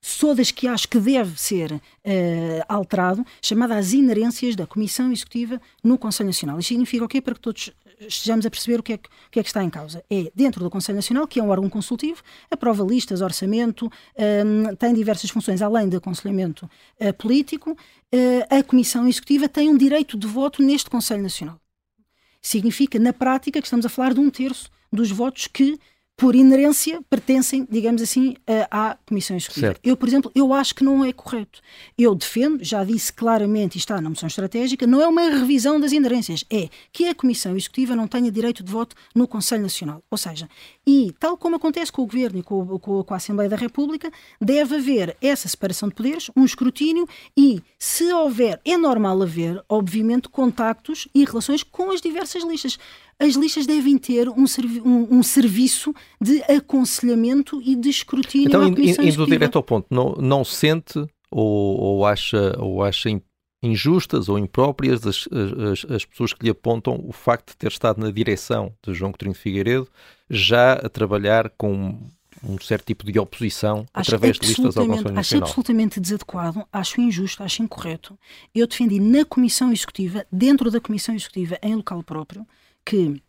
[0.00, 1.80] sou das que acho que deve ser uh,
[2.68, 6.58] alterado, chamada as inerências da Comissão Executiva no Conselho Nacional.
[6.58, 7.20] Isto significa o quê?
[7.20, 9.62] Para que todos estejamos a perceber o que, é que, o que, é que está
[9.62, 10.04] em causa.
[10.08, 13.90] É dentro do Conselho Nacional, que é um órgão consultivo, aprova listas, orçamento,
[14.46, 17.72] um, tem diversas funções além do aconselhamento uh, político.
[17.72, 21.60] Uh, a Comissão Executiva tem um direito de voto neste Conselho Nacional.
[22.40, 25.78] Significa, na prática, que estamos a falar de um terço dos votos que
[26.18, 28.34] por inerência, pertencem, digamos assim,
[28.72, 29.68] à Comissão Executiva.
[29.68, 29.80] Certo.
[29.86, 31.60] Eu, por exemplo, eu acho que não é correto.
[31.96, 35.92] Eu defendo, já disse claramente, e está na moção estratégica, não é uma revisão das
[35.92, 40.02] inerências, é que a Comissão Executiva não tenha direito de voto no Conselho Nacional.
[40.10, 40.48] Ou seja,
[40.84, 44.10] e tal como acontece com o Governo e com, com, com a Assembleia da República,
[44.40, 50.28] deve haver essa separação de poderes, um escrutínio e, se houver, é normal haver, obviamente,
[50.28, 52.76] contactos e relações com as diversas listas
[53.18, 58.62] as listas devem ter um, servi um, um serviço de aconselhamento e de escrutínio então,
[58.62, 63.10] à Comissão indo direto ao ponto, não, não sente ou, ou, acha, ou acha
[63.62, 68.00] injustas ou impróprias as, as, as, pessoas que lhe apontam o facto de ter estado
[68.00, 69.88] na direção de João Coutinho de Figueiredo
[70.30, 71.98] já a trabalhar com
[72.42, 75.20] um certo tipo de oposição acho através de listas ao Conselho Nacional.
[75.20, 78.16] Acho absolutamente desadequado, acho injusto, acho incorreto.
[78.54, 82.46] Eu defendi na Comissão Executiva, dentro da Comissão Executiva, em local próprio,
[82.88, 83.20] que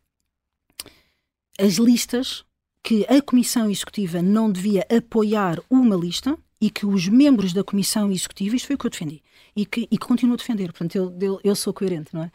[1.59, 2.45] as listas,
[2.81, 8.09] que a Comissão Executiva não devia apoiar uma lista e que os membros da Comissão
[8.09, 9.21] Executiva, isto foi o que eu defendi,
[9.53, 12.31] e que, e que continuo a defender, portanto eu, eu, eu sou coerente, não é?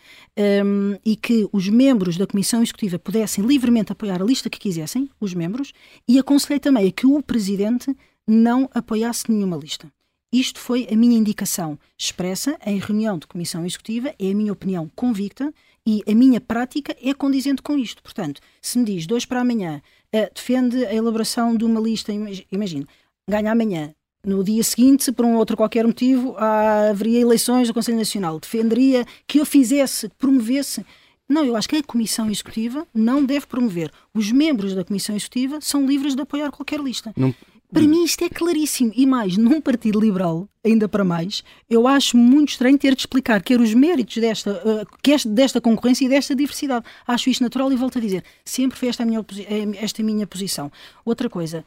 [0.63, 5.09] Um, e que os membros da Comissão Executiva pudessem livremente apoiar a lista que quisessem,
[5.19, 5.73] os membros,
[6.07, 7.97] e aconselhei também a que o Presidente
[8.29, 9.91] não apoiasse nenhuma lista.
[10.31, 14.91] Isto foi a minha indicação expressa em reunião de Comissão Executiva, é a minha opinião
[14.95, 15.55] convicta
[15.87, 18.03] e a minha prática é condizente com isto.
[18.03, 19.83] Portanto, se me diz hoje para amanhã,
[20.15, 22.13] uh, defende a elaboração de uma lista,
[22.51, 22.87] imagina,
[23.29, 23.95] ganha amanhã,
[24.25, 28.41] no dia seguinte, por um outro qualquer motivo, haveria eleições do Conselho Nacional.
[28.41, 30.85] Defenderia que eu fizesse, promovesse.
[31.29, 33.91] Não, eu acho que a Comissão Executiva não deve promover.
[34.15, 37.13] Os membros da Comissão Executiva são livres de apoiar qualquer lista.
[37.17, 37.35] Não,
[37.75, 38.93] para mim isto é claríssimo.
[38.95, 43.43] E mais, num partido liberal, ainda para mais, eu acho muito estranho ter de explicar
[43.43, 46.87] quer os méritos desta, uh, desta concorrência e desta diversidade.
[47.05, 50.05] Acho isto natural e volto a dizer, sempre foi esta a minha, eh, esta a
[50.05, 50.71] minha posição.
[51.05, 51.65] Outra coisa,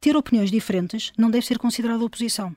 [0.00, 2.54] ter opiniões diferentes não deve ser considerada oposição.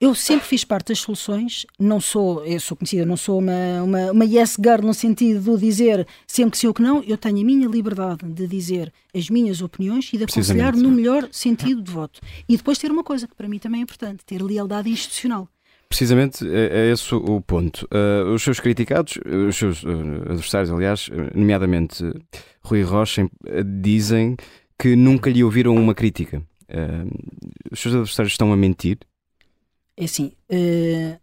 [0.00, 4.12] Eu sempre fiz parte das soluções, não sou, eu sou conhecida, não sou uma, uma,
[4.12, 7.38] uma yes girl no sentido de dizer sempre que sim ou que não, eu tenho
[7.38, 11.92] a minha liberdade de dizer as minhas opiniões e de aconselhar no melhor sentido de
[11.92, 12.18] voto.
[12.48, 15.46] E depois ter uma coisa que para mim também é importante, ter lealdade institucional.
[15.86, 17.86] Precisamente é, é esse o ponto.
[17.92, 19.88] Uh, os seus criticados, os seus uh,
[20.30, 22.10] adversários, aliás, nomeadamente
[22.62, 23.28] Rui Rocha,
[23.82, 24.34] dizem
[24.78, 26.42] que nunca lhe ouviram uma crítica.
[26.70, 27.10] Uh,
[27.70, 28.98] os seus adversários estão a mentir?
[30.00, 31.19] É assim, uh,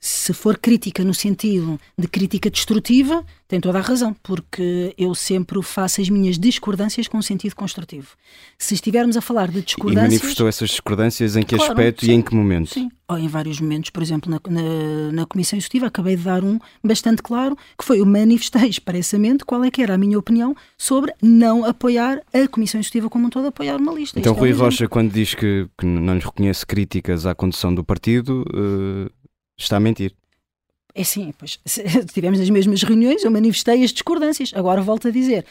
[0.00, 5.60] se for crítica no sentido de crítica destrutiva, tem toda a razão, porque eu sempre
[5.62, 8.08] faço as minhas discordâncias com um sentido construtivo.
[8.58, 10.12] Se estivermos a falar de discordâncias.
[10.12, 12.74] E manifestou essas discordâncias em que claro, aspecto sim, e em que momento?
[12.74, 16.44] Sim, ou em vários momentos, por exemplo, na, na, na, Comissão Executiva, acabei de dar
[16.44, 20.54] um bastante claro, que foi eu manifestei expressamente qual é que era a minha opinião
[20.76, 24.20] sobre não apoiar a Comissão Executiva como um todo, apoiar uma lista.
[24.20, 27.74] Então, Isto Rui é Rocha, quando diz que, que, não lhe reconhece críticas à condução
[27.74, 29.10] do partido, uh,
[29.58, 30.14] está a mentir.
[30.94, 31.58] É sim, pois
[32.12, 34.52] tivemos as mesmas reuniões, eu manifestei as discordâncias.
[34.54, 35.44] Agora volto a dizer,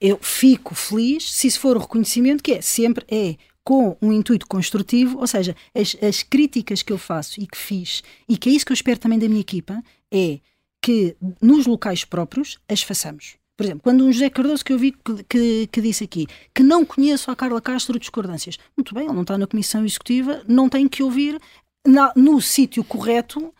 [0.00, 4.46] eu fico feliz se isso for o reconhecimento, que é sempre é com um intuito
[4.46, 8.52] construtivo, ou seja, as, as críticas que eu faço e que fiz, e que é
[8.52, 10.40] isso que eu espero também da minha equipa, é
[10.80, 13.36] que nos locais próprios as façamos.
[13.56, 16.62] Por exemplo, quando um José Cardoso que eu vi que, que, que, disse aqui que
[16.62, 20.68] não conheço a Carla Castro discordâncias, muito bem, ele não está na comissão executiva, não
[20.68, 21.38] tem que ouvir
[21.86, 23.52] na, no sítio correto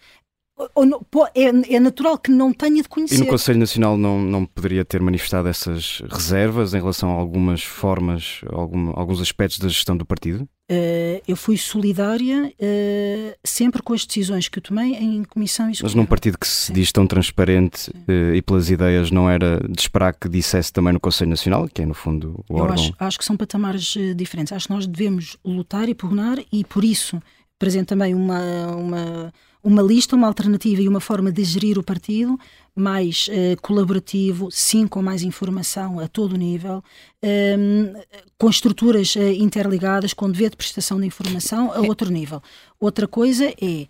[1.34, 3.16] é, é, natural que não tenha de conhecer.
[3.16, 7.62] E no Conselho Nacional não, não poderia ter manifestado essas reservas em relação a algumas
[7.62, 10.48] formas, algum, alguns aspectos da gestão do partido?
[10.70, 15.88] Uh, eu fui solidária uh, sempre com as decisões que eu tomei em comissão executiva.
[15.88, 16.72] Mas num partido que se Sim.
[16.72, 21.00] diz tão transparente uh, e pelas ideias, não era de esperar que dissesse também no
[21.00, 22.74] Conselho Nacional, que é no fundo o eu órgão?
[22.74, 24.52] Acho, acho que são patamares diferentes.
[24.52, 27.20] Acho que nós devemos lutar e pugnar e por isso
[27.62, 32.38] apresento também uma, uma uma lista, uma alternativa e uma forma de gerir o partido
[32.74, 36.82] mais uh, colaborativo, sim, com mais informação a todo nível,
[37.22, 37.92] ehm,
[38.38, 42.42] com estruturas uh, interligadas, com dever de prestação de informação a outro nível.
[42.80, 43.86] Outra coisa é,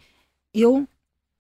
[0.52, 0.86] eu,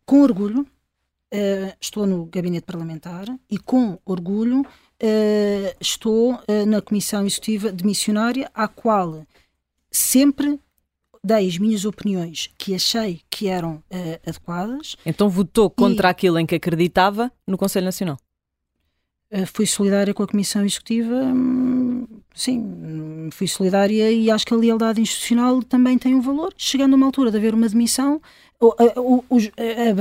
[0.06, 4.64] com orgulho, uh, estou no gabinete parlamentar e com orgulho
[5.80, 9.26] estou na comissão executiva de missionária, à qual
[9.90, 10.60] sempre
[11.24, 14.96] dei as minhas opiniões que achei que eram uh, adequadas.
[15.06, 18.18] Então votou contra e, aquilo em que acreditava no Conselho Nacional?
[19.30, 24.56] Uh, fui solidária com a Comissão Executiva, hum, sim, fui solidária e acho que a
[24.56, 26.52] lealdade institucional também tem um valor.
[26.56, 28.20] Chegando a uma altura de haver uma demissão,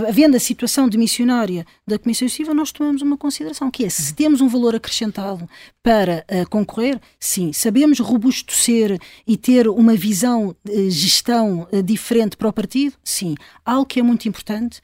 [0.08, 4.14] havendo a situação de missionária da Comissão Executiva, nós tomamos uma consideração, que é se
[4.14, 5.50] temos um valor acrescentado
[5.82, 12.50] para uh, concorrer, sim, sabemos robustecer e ter uma visão de gestão uh, diferente para
[12.50, 13.36] o partido, sim.
[13.66, 14.80] Algo que é muito importante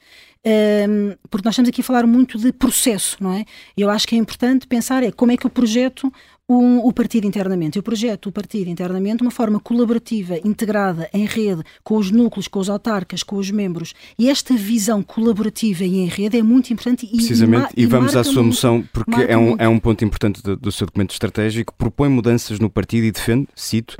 [0.88, 3.44] um, porque nós estamos aqui a falar muito de processo, não é?
[3.76, 6.12] Eu acho que é importante pensar é como é que eu projeto
[6.48, 7.76] um, o partido internamente.
[7.76, 12.48] Eu projeto o partido internamente de uma forma colaborativa, integrada, em rede, com os núcleos,
[12.48, 13.94] com os autarcas, com os membros.
[14.18, 17.06] E esta visão colaborativa e em rede é muito importante.
[17.06, 20.42] E, Precisamente, e, e vamos à sua moção, porque é um, é um ponto importante
[20.42, 23.96] do, do seu documento estratégico, propõe mudanças no partido e defende, cito,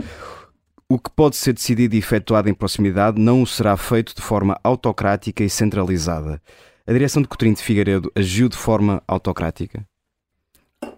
[0.89, 4.59] o que pode ser decidido e efetuado em proximidade não o será feito de forma
[4.65, 6.41] autocrática e centralizada.
[6.87, 9.87] A direção de Coutinho de Figueiredo agiu de forma autocrática?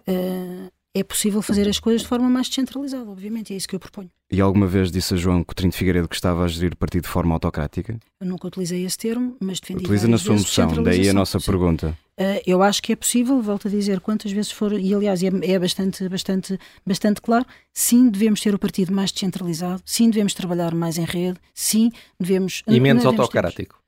[0.07, 3.79] Uh, é possível fazer as coisas de forma mais descentralizada, obviamente, é isso que eu
[3.79, 4.09] proponho.
[4.29, 7.03] E alguma vez disse a João Coutinho de Figueiredo que estava a gerir o partido
[7.03, 7.97] de forma autocrática?
[8.19, 11.45] Eu nunca utilizei esse termo, mas defendi Utiliza na sua moção, daí a nossa Sim.
[11.45, 11.97] pergunta.
[12.19, 15.29] Uh, eu acho que é possível, volto a dizer, quantas vezes for, e aliás é,
[15.43, 20.75] é, bastante, bastante, bastante claro, sim, devemos ter o partido mais descentralizado, sim, devemos trabalhar
[20.75, 22.63] mais em rede, sim, devemos...
[22.67, 23.81] E menos autocrático.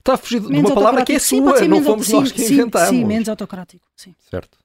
[0.00, 2.88] Está a fugir de uma palavra que é sua, sim, não fomos nós que inventamos.
[2.88, 4.14] Sim, menos autocrático, sim.
[4.30, 4.58] Certo.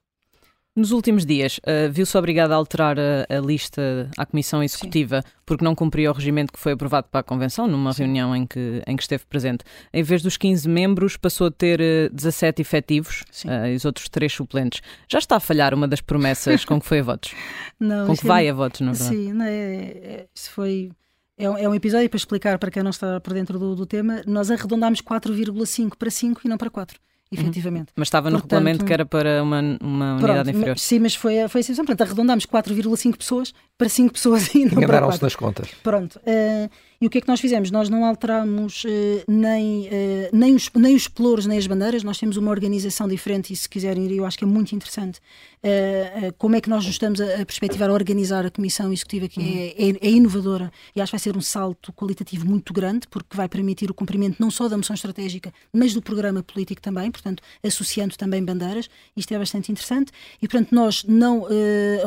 [0.75, 5.33] Nos últimos dias, uh, viu-se obrigado a alterar a, a, lista à Comissão Executiva Sim.
[5.45, 8.03] porque não cumpria o regimento que foi aprovado para a Convenção, numa Sim.
[8.03, 9.63] reunião em que, em que esteve presente.
[9.93, 14.09] Em vez dos 15 membros, passou a ter uh, 17 efetivos uh, e os outros
[14.09, 14.81] 3 suplentes.
[15.07, 17.31] Já está a falhar uma das promessas com que foi a votos?
[17.79, 18.49] Não, com que vai é...
[18.49, 19.15] a votos, na verdade?
[19.15, 20.91] Sim, não é, é, isso foi.
[21.37, 23.85] É um, é um episódio para explicar para quem não está por dentro do, do
[23.85, 24.21] tema.
[24.25, 26.97] Nós arredondámos 4,5 para 5 e não para 4.
[27.35, 27.43] Uhum.
[27.43, 27.87] efetivamente.
[27.95, 30.79] Mas estava no Portanto, regulamento que era para uma, uma pronto, unidade inferior.
[30.79, 31.75] Sim, mas foi, foi assim.
[31.75, 35.19] Portanto, arredondámos 4,5 pessoas para 5 pessoas e não para 4.
[35.21, 35.69] nas contas.
[35.83, 36.19] Pronto.
[36.19, 36.69] Uh,
[36.99, 37.69] e o que é que nós fizemos?
[37.71, 38.87] Nós não alteramos uh,
[39.27, 39.89] nem, uh,
[40.31, 43.67] nem, os, nem os pelouros nem as bandeiras, nós temos uma organização diferente e se
[43.67, 45.19] quiserem ir, eu acho que é muito interessante
[45.65, 49.27] uh, como é que nós nos estamos a, a perspectivar a organizar a Comissão Executiva,
[49.27, 49.97] que é, uhum.
[50.01, 53.49] é, é, inovadora e acho que vai ser um salto qualitativo muito grande, porque vai
[53.49, 58.15] permitir o cumprimento não só da moção estratégica, mas do programa político também, portanto, associando
[58.15, 58.89] também bandeiras.
[59.15, 61.45] Isto é bastante interessante e, portanto, nós não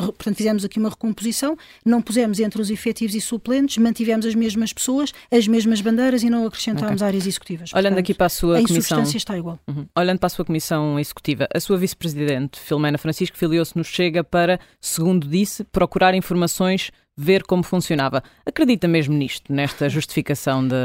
[0.05, 4.73] portanto, fizemos aqui uma recomposição, não pusemos entre os efetivos e suplentes, mantivemos as mesmas
[4.73, 7.07] pessoas, as mesmas bandeiras e não acrescentámos okay.
[7.07, 7.71] áreas executivas.
[7.73, 9.03] Olhando Portanto, aqui para a sua a comissão.
[9.03, 9.59] está igual.
[9.67, 9.85] Uhum.
[9.95, 14.59] Olhando para a sua comissão executiva, a sua vice-presidente, Filomena Francisco, filiou-se no Chega para,
[14.79, 18.23] segundo disse, procurar informações ver como funcionava.
[18.45, 20.75] Acredita mesmo nisto, nesta justificação de,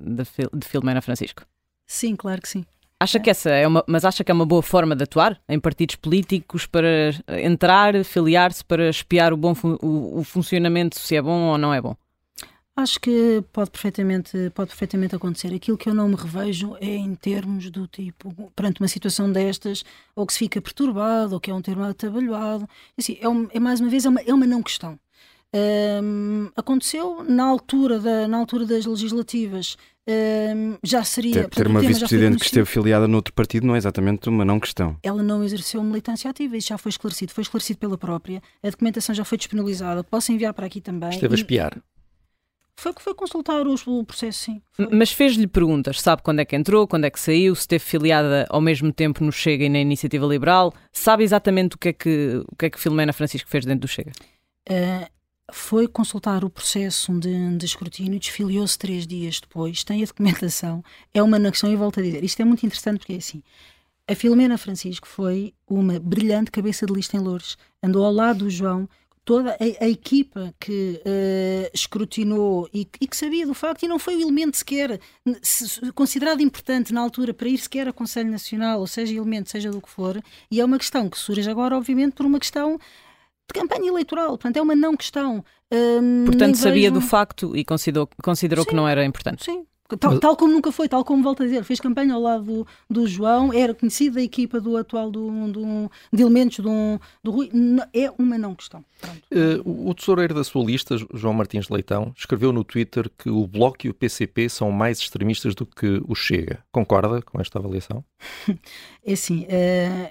[0.00, 0.24] de,
[0.54, 1.42] de Filomena Francisco?
[1.86, 2.64] Sim, claro que sim.
[2.98, 5.58] Acha que essa é uma, mas acha que é uma boa forma de atuar em
[5.60, 7.10] partidos políticos para
[7.42, 11.82] entrar, filiar-se, para espiar o bom o, o funcionamento se é bom ou não é
[11.82, 11.94] bom?
[12.76, 15.54] Acho que pode perfeitamente, pode perfeitamente acontecer.
[15.54, 19.84] Aquilo que eu não me revejo é em termos do tipo, perante uma situação destas,
[20.14, 22.68] ou que se fica perturbado, ou que é um termo atabalhoado.
[22.98, 24.98] Assim, é, um, é mais uma vez, é uma, é uma não questão.
[26.02, 29.76] Um, aconteceu na altura, da, na altura das legislativas,
[30.08, 31.32] um, já seria.
[31.32, 34.96] Ter, ter uma vice-presidente que esteve filiada noutro partido não é exatamente uma não questão.
[35.00, 38.42] Ela não exerceu militância ativa, isso já foi esclarecido, foi esclarecido pela própria.
[38.64, 41.10] A documentação já foi disponibilizada, posso enviar para aqui também.
[41.10, 41.80] Esteve a espiar.
[42.76, 44.62] Foi que foi consultar o, o processo, sim.
[44.72, 44.88] Foi.
[44.90, 48.46] Mas fez-lhe perguntas, sabe quando é que entrou, quando é que saiu, se esteve filiada
[48.50, 52.42] ao mesmo tempo no Chega e na Iniciativa Liberal, sabe exatamente o que é que,
[52.50, 54.12] o que, é que Filomena Francisco fez dentro do Chega?
[54.68, 55.06] Uh,
[55.52, 60.82] foi consultar o processo de, de escrutínio, desfiliou-se três dias depois, tem a documentação,
[61.12, 63.42] é uma questão e volto a dizer, isto é muito interessante porque é assim,
[64.08, 68.50] a Filomena Francisco foi uma brilhante cabeça de lista em Lourdes, andou ao lado do
[68.50, 68.88] João,
[69.24, 73.98] toda a, a equipa que uh, escrutinou e, e, que sabia do facto, e não
[73.98, 75.00] foi o elemento sequer
[75.40, 79.70] se, considerado importante na altura para ir sequer a Conselho Nacional, ou seja, elemento, seja
[79.70, 83.60] do que for, e é uma questão que surge agora, obviamente, por uma questão de
[83.60, 85.44] campanha eleitoral, portanto é uma não questão.
[85.72, 86.94] Um, portanto, sabia vejo...
[86.94, 89.44] do facto e considerou, considerou que não era importante.
[89.44, 89.66] Sim,
[89.98, 90.20] Tal, Mas...
[90.20, 93.06] tal, como nunca foi, tal como volto a dizer, fez campanha ao lado do, do
[93.06, 97.50] João, era conhecida a equipa do atual do, do, de elementos do, do Rui,
[97.92, 98.82] é uma não questão.
[99.30, 103.86] Uh, o tesoureiro da sua lista, João Martins Leitão, escreveu no Twitter que o Bloco
[103.86, 106.64] e o PCP são mais extremistas do que o Chega.
[106.72, 108.02] Concorda com esta avaliação?
[109.04, 110.10] é assim, uh,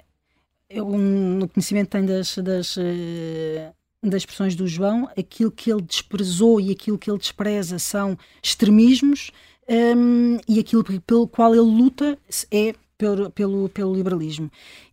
[0.70, 6.60] eu, no conhecimento tenho das, das, uh, das expressões do João, aquilo que ele desprezou
[6.60, 9.32] e aquilo que ele despreza são extremismos
[9.68, 12.18] um, e aquilo pelo qual ele luta
[12.50, 14.50] é pelo, pelo, pelo liberalismo.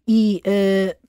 [0.08, 1.02] E uh,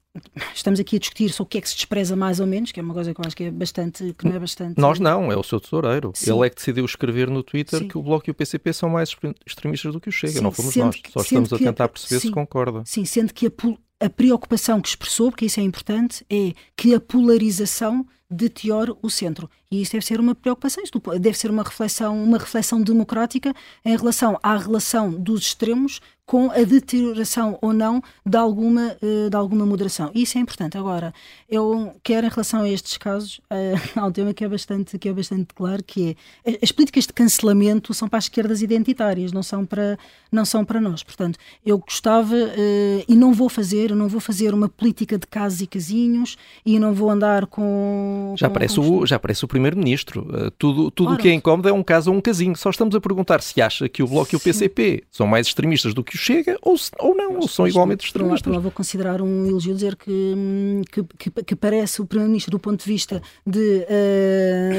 [0.55, 2.81] estamos aqui a discutir sobre o que é que se despreza mais ou menos, que
[2.81, 4.81] é uma coisa que eu acho que é bastante, que não é bastante.
[4.81, 6.13] Nós não, é o seu tesoureiro.
[6.15, 6.33] Sim.
[6.33, 7.89] Ele é que decidiu escrever no Twitter sim.
[7.89, 9.15] que o Bloco e o PCP são mais
[9.47, 10.35] extremistas do que o Chega.
[10.35, 10.97] Sim, não fomos nós.
[10.97, 12.83] Que, Só estamos a tentar perceber se concorda.
[12.85, 17.01] Sim, sendo que a, a preocupação que expressou, porque isso é importante, é que a
[17.01, 19.49] polarização deteriore o centro.
[19.73, 20.85] E isso deve ser uma preocupação,
[21.19, 26.63] deve ser uma reflexão, uma reflexão democrática em relação à relação dos extremos com a
[26.63, 30.11] deterioração ou não de alguma, eh, de alguma moderação.
[30.15, 30.79] Isso é importante.
[30.79, 31.13] Agora,
[31.49, 35.09] eu quero, em relação a estes casos, uh, há um tema que é, bastante, que
[35.09, 39.43] é bastante claro, que é as políticas de cancelamento são para as esquerdas identitárias, não
[39.43, 39.99] são para,
[40.31, 41.03] não são para nós.
[41.03, 45.61] Portanto, eu gostava, uh, e não vou fazer, não vou fazer uma política de casos
[45.61, 48.35] e casinhos, e não vou andar com...
[48.39, 48.99] Já, com, parece, com...
[49.01, 50.27] O, já parece o primeiro-ministro.
[50.29, 52.57] Uh, tudo tudo o que é incómodo é um caso ou um casinho.
[52.57, 54.37] Só estamos a perguntar se acha que o Bloco Sim.
[54.37, 57.67] e o PCP são mais extremistas do que o Chega ou, ou não, ou são
[57.67, 58.55] igualmente extremistas.
[58.55, 62.85] Um vou considerar um elogio dizer que, que, que, que parece o Primeiro-Ministro do ponto
[62.85, 63.87] de vista de,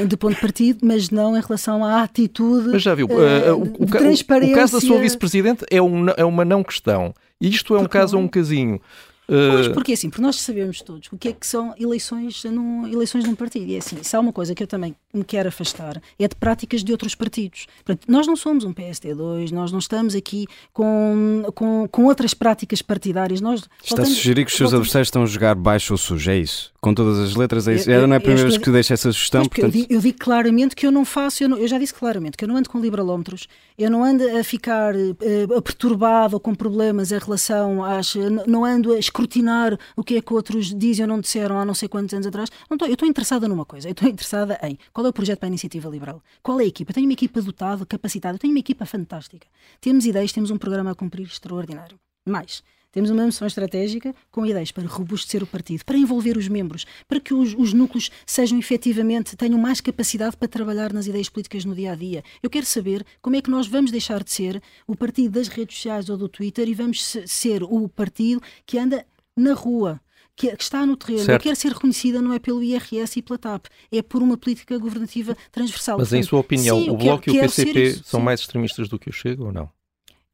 [0.02, 3.54] uh, de ponto de partido, mas não em relação à atitude mas já viu, uh,
[3.54, 4.54] o, o, transparência.
[4.54, 7.14] O, o caso da sua Vice-Presidente é, um, é uma não questão.
[7.40, 8.80] Isto é um caso ou um casinho.
[9.26, 13.24] Pois, porque assim, porque nós sabemos todos o que é que são eleições num, eleições
[13.24, 13.66] num partido.
[13.66, 16.34] E é assim, se há uma coisa que eu também me quero afastar, é de
[16.34, 17.66] práticas de outros partidos.
[17.84, 22.82] Portanto, nós não somos um PSD2, nós não estamos aqui com, com, com outras práticas
[22.82, 23.40] partidárias.
[23.40, 24.88] Nós Está a sugerir que os seus voltamos...
[24.88, 26.73] adversários estão a jogar baixo ou sujo, é isso?
[26.84, 27.90] Com todas as letras, é isso?
[27.90, 29.40] Eu, eu, não é a primeira vez que deixo essa sugestão.
[29.46, 29.64] Portanto...
[29.64, 32.36] Eu, digo, eu, digo, claramente que eu não faço, eu, não, eu, já disse claramente
[32.36, 36.54] que eu não ando com liberalómetros, eu não ando a ficar uh, perturbado ou com
[36.54, 38.14] problemas em relação às.
[38.46, 41.72] não ando a escrutinar o que é que outros dizem ou não disseram há não
[41.72, 42.50] sei quantos anos atrás.
[42.68, 45.38] Não estou, eu estou interessada numa coisa, eu estou interessada em qual é o projeto
[45.38, 46.90] para a iniciativa liberal, qual é a equipa.
[46.90, 49.46] Eu tenho uma equipa dotada, capacitada, eu tenho uma equipa fantástica.
[49.80, 51.98] Temos ideias, temos um programa a cumprir extraordinário.
[52.26, 52.62] Mais.
[52.94, 57.18] Temos uma missão estratégica com ideias para robustecer o partido, para envolver os membros, para
[57.18, 61.74] que os, os, núcleos sejam efetivamente, tenham mais capacidade para trabalhar nas ideias políticas no
[61.74, 62.22] dia a dia.
[62.40, 65.74] Eu quero saber como é que nós vamos deixar de ser o partido das redes
[65.74, 69.04] sociais ou do Twitter e vamos ser o partido que anda
[69.36, 70.00] na rua,
[70.36, 71.42] que, está no terreno certo.
[71.42, 75.36] quer ser reconhecida não é pelo IRS e pela TAP, é por uma política governativa
[75.50, 75.98] transversal.
[75.98, 78.24] Mas Portanto, em sua opinião, sim, o Bloco quero, e o PCP são sim.
[78.24, 79.68] mais extremistas do que o Chega ou não?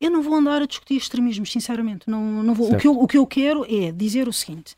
[0.01, 2.09] Eu não vou andar a discutir extremismos, sinceramente.
[2.09, 2.73] Não, não vou.
[2.73, 4.75] O que, eu, o que eu quero é dizer o seguinte: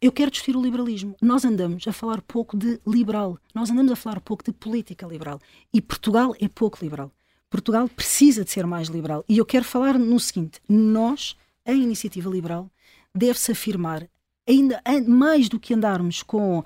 [0.00, 1.16] eu quero discutir o liberalismo.
[1.20, 5.40] Nós andamos a falar pouco de liberal, nós andamos a falar pouco de política liberal.
[5.72, 7.10] E Portugal é pouco liberal.
[7.50, 9.24] Portugal precisa de ser mais liberal.
[9.28, 12.70] E eu quero falar no seguinte: nós, a iniciativa liberal,
[13.14, 14.08] deve-se afirmar
[14.48, 16.64] ainda mais do que andarmos com uh,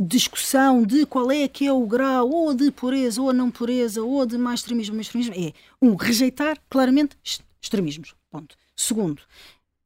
[0.00, 4.24] discussão de qual é que é o grau ou de pureza ou não pureza ou
[4.24, 7.16] de mais extremismo, mais extremismo, é um rejeitar claramente
[7.60, 8.14] extremismos.
[8.30, 8.56] Ponto.
[8.74, 9.22] Segundo,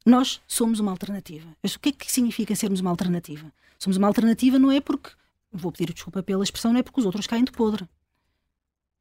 [0.07, 1.49] nós somos uma alternativa.
[1.63, 3.53] O que é que significa sermos uma alternativa?
[3.79, 5.11] Somos uma alternativa não é porque,
[5.53, 7.89] vou pedir desculpa pela expressão, não é porque os outros caem de podre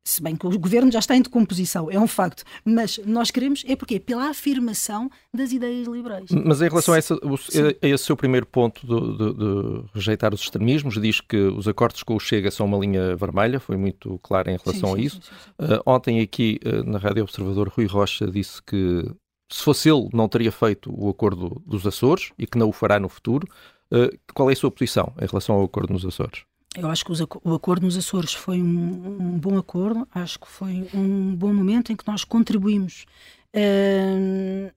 [0.04, 3.64] se bem que o governo já está em decomposição, é um facto, mas nós queremos
[3.68, 6.30] é porque pela afirmação das ideias liberais.
[6.32, 10.42] Mas em relação a, essa, a esse seu primeiro ponto de, de, de, rejeitar os
[10.42, 14.50] extremismos, diz que os acordos com o Chega são uma linha vermelha, foi muito claro
[14.50, 15.22] em relação sim, sim, a isso.
[15.22, 19.06] Sim, uh, ontem aqui uh, na Rádio Observador, Rui Rocha disse que
[19.52, 23.00] se fosse ele não teria feito o acordo dos Açores e que não o fará
[23.00, 23.48] no futuro.
[23.94, 26.44] Uh, qual é a sua posição em relação ao acordo nos Açores?
[26.76, 27.12] Eu acho que
[27.44, 31.92] o acordo nos Açores foi um, um, bom acordo, acho que foi um bom momento
[31.92, 33.06] em que nós contribuímos
[33.54, 34.72] uh,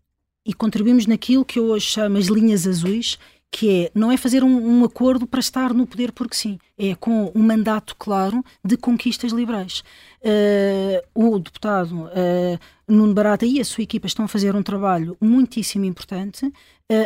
[0.44, 3.16] e contribuímos naquilo que eu hoje chamo as linhas azuis,
[3.54, 6.96] que é, não é fazer um, um, acordo para estar no poder porque sim, é
[6.96, 9.84] com um mandato claro de conquistas liberais.
[10.20, 15.16] Uh, o deputado uh, Nuno Barata e a sua equipa estão a fazer um trabalho
[15.20, 16.44] muitíssimo importante.
[16.46, 16.52] Uh,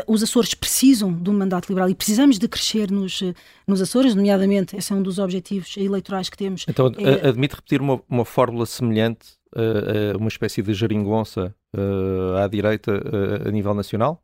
[0.06, 3.22] os Açores precisam de um mandato liberal e precisamos de crescer nos,
[3.66, 6.64] nos Açores, nomeadamente, esse é um dos objetivos eleitorais que temos.
[6.66, 7.28] Então, é...
[7.28, 9.36] admite repetir uma, uma fórmula semelhante,
[10.18, 11.54] uma espécie de geringonça
[12.42, 13.02] à direita
[13.46, 14.22] a nível nacional?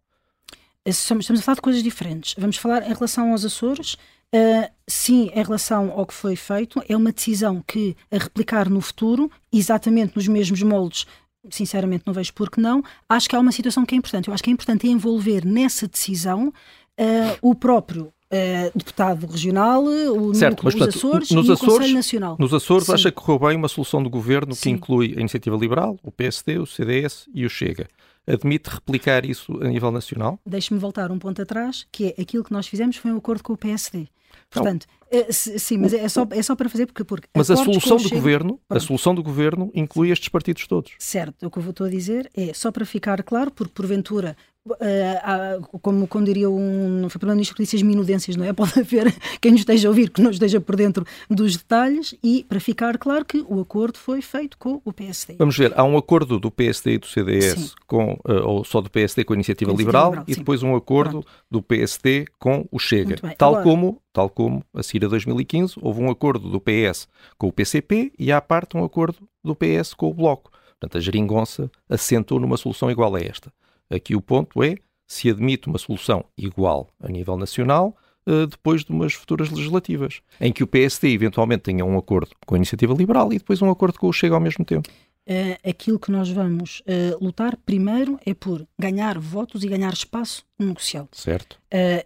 [0.85, 2.35] Estamos a falar de coisas diferentes.
[2.39, 3.95] Vamos falar em relação aos Açores.
[4.35, 8.81] Uh, sim, em relação ao que foi feito, é uma decisão que, a replicar no
[8.81, 11.07] futuro, exatamente nos mesmos moldes,
[11.49, 14.27] sinceramente não vejo por que não, acho que há uma situação que é importante.
[14.27, 20.35] Eu acho que é importante envolver nessa decisão uh, o próprio Uh, deputado regional, o
[20.35, 22.37] certo, mas, portanto, Açores nos e Açores, o Conselho Nacional.
[22.41, 22.95] Nos Açores, Sim.
[22.95, 24.61] acha que correu bem uma solução do governo Sim.
[24.61, 27.87] que inclui a Iniciativa Liberal, o PSD, o CDS e o Chega
[28.27, 30.39] admite replicar isso a nível nacional?
[30.47, 33.53] Deixe-me voltar um ponto atrás, que é aquilo que nós fizemos foi um acordo com
[33.53, 34.09] o PSD.
[34.51, 37.05] Portanto, é, sim, mas é só, é só para fazer porque.
[37.05, 40.93] porque mas a solução do governo, a solução do governo inclui estes partidos todos.
[40.99, 44.37] Certo, o que eu estou a dizer é só para ficar claro, porque porventura
[44.67, 48.53] Uh, como, como diria um foi primeiro-ministro que disse as minudências, não é?
[48.55, 52.45] Pode haver quem nos esteja a ouvir que não esteja por dentro dos detalhes e
[52.49, 55.37] para ficar claro que o acordo foi feito com o PSD.
[55.39, 57.71] Vamos ver, há um acordo do PSD e do CDS sim.
[57.87, 61.23] com, uh, ou só do PSD com a Iniciativa, Liberal, Liberal, e depois um acordo
[61.23, 61.29] Pronto.
[61.51, 63.17] do PSD com o Chega.
[63.37, 67.07] Tal Agora, como, tal como a CIRA 2015, houve um acordo do PS
[67.37, 70.51] com o PCP e à parte um acordo do PS com o Bloco.
[70.71, 73.53] Portanto, a geringonça assentou numa solução igual a esta.
[73.91, 74.77] Aqui o ponto é
[75.07, 80.53] se admite uma solução igual a nível nacional uh, depois de umas futuras legislativas, em
[80.53, 83.99] que o PSD eventualmente tenha um acordo com a iniciativa liberal e depois um acordo
[83.99, 84.89] com o Chega ao mesmo tempo.
[85.27, 90.45] Uh, aquilo que nós vamos uh, lutar primeiro é por ganhar votos e ganhar espaço
[90.59, 91.09] negocial.
[91.13, 91.59] Certo.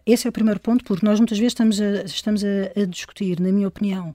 [0.06, 3.40] esse é o primeiro ponto, porque nós muitas vezes estamos a, estamos a, a discutir,
[3.40, 4.14] na minha opinião,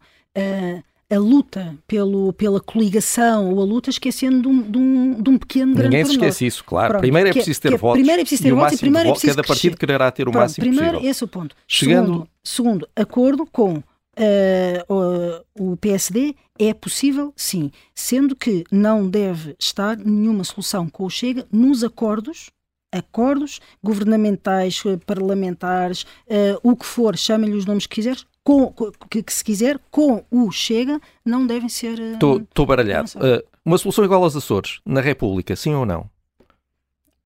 [1.14, 5.38] a luta pelo, pela coligação ou a luta esquecendo de um, de um, de um
[5.38, 6.90] pequeno grande Ninguém se esquece isso, claro.
[6.90, 8.00] Pronto, primeiro é preciso ter que, votos.
[8.00, 10.32] Primeiro é preciso ter e votos e primeiro é preciso Cada partido quererá ter o
[10.32, 11.12] Pronto, máximo primeiro, possível.
[11.12, 11.56] esse é o ponto.
[11.68, 12.06] Chegando...
[12.06, 19.98] Segundo, segundo acordo com uh, o, PSD é possível, sim, sendo que não deve estar
[19.98, 22.50] nenhuma solução com o Chega nos acordos
[22.92, 28.74] acordos governamentais, parlamentares, uh, o que for, chamem-lhe os nomes que quiseres, com,
[29.10, 32.00] que, que, se quiser, com o Chega, não devem ser.
[32.00, 33.12] Estou uh, baralhado.
[33.16, 36.10] Uh, uma solução igual aos Açores, na República, sim ou não?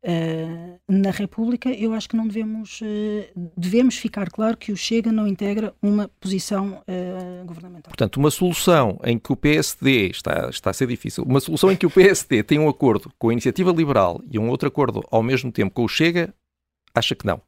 [0.04, 2.80] Uh, na República, eu acho que não devemos.
[2.82, 7.90] Uh, devemos ficar claro que o Chega não integra uma posição uh, governamental.
[7.90, 10.08] Portanto, uma solução em que o PSD.
[10.08, 11.24] Está, está a ser difícil.
[11.24, 14.50] Uma solução em que o PSD tem um acordo com a Iniciativa Liberal e um
[14.50, 16.34] outro acordo ao mesmo tempo com o Chega,
[16.94, 17.42] acha que não?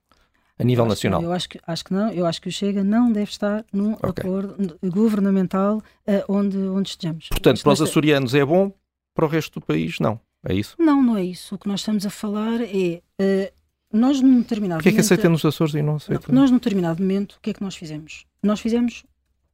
[0.60, 1.24] A nível eu nacional?
[1.24, 2.12] Eu acho que, acho que não.
[2.12, 4.10] Eu acho que o Chega não deve estar num okay.
[4.10, 7.30] acordo governamental uh, onde, onde estejamos.
[7.30, 8.72] Portanto, para os açorianos é bom,
[9.16, 10.20] para o resto do país não.
[10.46, 10.76] É isso?
[10.80, 11.56] Não, não é isso.
[11.56, 13.02] O que nós estamos a falar é.
[13.20, 13.52] Uh,
[13.92, 15.00] nós num determinado Porquê momento.
[15.00, 16.32] É que aceita nos Açores e não aceita?
[16.32, 18.26] Não, nós num determinado momento, o que é que nós fizemos?
[18.44, 19.04] Nós fizemos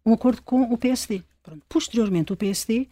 [0.06, 1.22] um acordo com o PSD.
[1.42, 1.62] Pronto.
[1.70, 2.88] Posteriormente, o PSD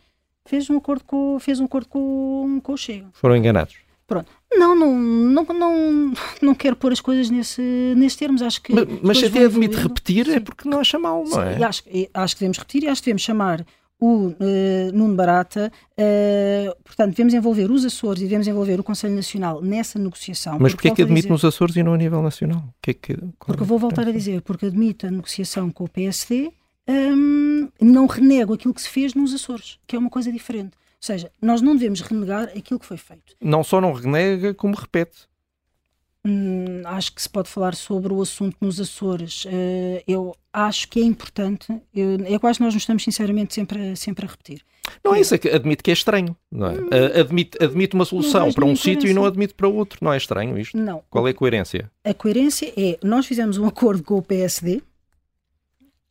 [0.45, 3.07] fez um acordo com, fez um acordo com, com o Chega.
[3.13, 3.75] Foram enganados.
[4.05, 4.29] Pronto.
[4.51, 7.61] Não, não, não, não, não quero pôr as coisas nesse,
[7.95, 8.41] nesses termos.
[8.41, 10.33] Acho que mas, mas até admite repetir sim.
[10.33, 11.63] é porque não acha mal, não é?
[11.63, 11.83] acho,
[12.13, 13.65] acho que devemos repetir e acho que devemos chamar
[14.03, 14.35] o uh,
[14.93, 19.97] Nuno Barata, uh, portanto, devemos envolver os Açores e devemos envolver o Conselho Nacional nessa
[19.97, 20.57] negociação.
[20.59, 22.63] Mas porquê é que admite dizer, nos Açores e não a nível nacional?
[22.81, 26.51] Que é que, porque vou voltar a dizer, porque admite a negociação com o PSD,
[26.85, 30.71] um, não renego aquilo que se fez nos Açores, que é uma coisa diferente.
[31.03, 33.35] Ou seja, nós não devemos renegar aquilo que foi feito.
[33.41, 35.27] Não só não renega, como repete.
[36.25, 39.43] Hum, acho que se pode falar sobre o assunto nos Açores.
[39.43, 41.67] Uh, eu acho que é importante.
[41.93, 44.61] Eu, é quase nós nos estamos sinceramente sempre a, sempre a repetir.
[45.03, 46.37] Não é isso, é que admite que é estranho.
[46.49, 46.75] Não é?
[46.75, 46.89] Hum,
[47.19, 49.99] admite, admite uma solução para um sítio e não admite para outro.
[50.01, 50.77] Não é estranho isto?
[50.77, 51.03] Não.
[51.09, 51.91] Qual é a coerência?
[52.05, 54.81] A coerência é, nós fizemos um acordo com o PSD,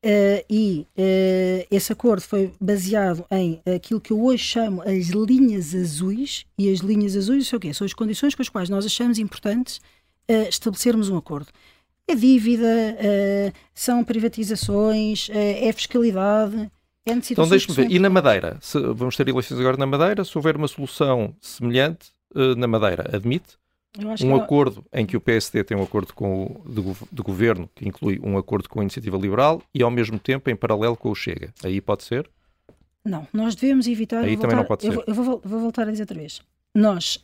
[0.05, 5.73] Uh, e uh, esse acordo foi baseado em aquilo que eu hoje chamo as linhas
[5.77, 7.73] azuis, e as linhas azuis são o quê?
[7.73, 9.77] São as condições com as quais nós achamos importantes
[10.29, 11.49] uh, estabelecermos um acordo.
[12.09, 12.67] É dívida,
[13.73, 16.69] são privatizações, é fiscalidade,
[17.07, 18.59] é Então deixe-me ver, e na Madeira?
[18.61, 23.57] Se, vamos ter eleições agora na Madeira, se houver uma solução semelhante na Madeira, admite?
[24.25, 26.83] Um acordo em que o PSD tem um acordo com o, de,
[27.13, 30.57] de, governo que inclui um acordo com a Iniciativa Liberal e ao mesmo tempo em
[30.57, 31.53] paralelo com o Chega.
[31.63, 32.29] Aí pode ser?
[33.05, 34.25] Não, nós devemos evitar.
[34.25, 34.89] Aí também voltar, não pode ser.
[34.89, 36.41] Eu, vou, eu vou, vou, voltar a dizer outra vez.
[36.75, 37.23] Nós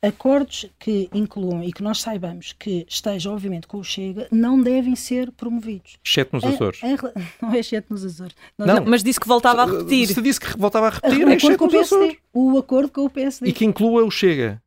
[0.00, 4.94] acordos que incluam e que nós saibamos que esteja, obviamente, com o Chega, não devem
[4.94, 5.98] ser promovidos.
[6.04, 6.82] Exceto nos Açores.
[6.82, 6.96] Em, em,
[7.42, 8.34] não é exceto nos Açores.
[8.56, 10.08] Nós não, mas disse que voltava a repetir.
[10.08, 12.16] Se disse que voltava a repetir, a, é exceto nos Açores.
[12.32, 13.50] O acordo com o PSD.
[13.50, 14.62] E que inclua o Chega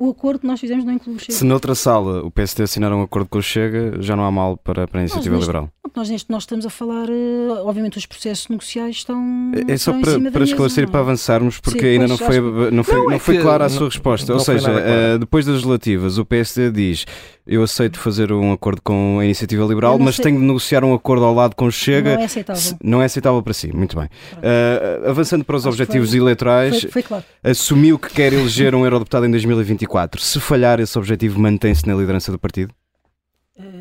[0.00, 1.32] o acordo que nós fizemos não inclui o Chega.
[1.34, 4.56] Se noutra sala o PSD assinar um acordo com o Chega, já não há mal
[4.56, 5.68] para, para a iniciativa nós, liberal.
[5.94, 9.52] Nós, neste, nós estamos a falar, eh, obviamente, os processos negociais estão.
[9.54, 12.40] É, é só estão para, para esclarecer e para avançarmos, porque Sim, ainda não foi,
[12.70, 14.32] não foi, não, não foi clara a sua resposta.
[14.32, 17.04] Ou seja, uh, depois das relativas, o PSD diz:
[17.52, 20.22] Eu aceito fazer um acordo com a iniciativa liberal, mas sei.
[20.22, 22.14] tenho de negociar um acordo ao lado com o Chega.
[22.14, 22.78] Não é aceitável.
[22.80, 24.06] Não é aceitável para si, muito bem.
[24.06, 27.24] Uh, avançando para os Acho objetivos foi, eleitorais, foi, foi claro.
[27.42, 30.22] assumiu que quer eleger um eurodeputado em 2024.
[30.22, 32.72] Se falhar esse objetivo, mantém-se na liderança do partido?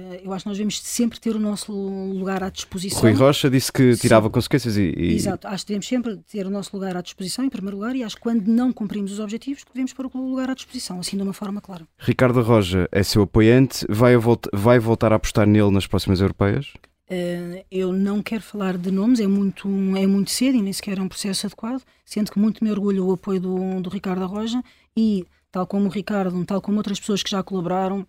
[0.09, 3.01] Eh, eu acho que nós devemos sempre ter o nosso lugar à disposição.
[3.01, 4.31] Rui Rocha disse que tirava Sim.
[4.31, 7.49] consequências e, e, Exato, acho que devemos sempre ter o nosso lugar à disposição, em
[7.49, 10.53] primeiro lugar, e acho que quando não cumprimos os objetivos, devemos pôr o lugar à
[10.53, 11.87] disposição, assim de uma forma clara.
[11.97, 16.73] Ricardo Roja é seu apoiante, vai, volta, vai voltar a apostar nele nas próximas europeias?
[17.11, 20.99] Uh, eu não quero falar de nomes, é muito, é muito cedo e nem sequer
[20.99, 24.61] é um processo adequado, sendo que muito me orgulho o apoio do, do Ricardo Roja
[24.95, 28.05] e, tal como o Ricardo, tal como outras pessoas que já colaboraram,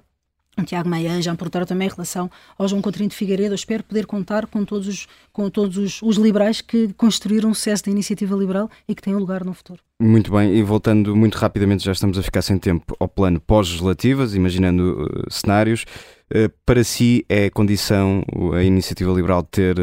[0.64, 3.52] Tiago Maia me perguntaram também em relação ao João Coutinho de Figueiredo.
[3.52, 7.54] Eu espero poder contar com todos, os, com todos os, os, liberais que construíram o
[7.54, 9.80] sucesso da iniciativa liberal e que têm um lugar no futuro.
[10.00, 14.34] Muito bem, e voltando muito rapidamente, já estamos a ficar sem tempo ao plano pós-legislativas,
[14.34, 15.84] imaginando uh, cenários.
[16.32, 18.22] Uh, para si é condição
[18.54, 19.76] a iniciativa liberal ter,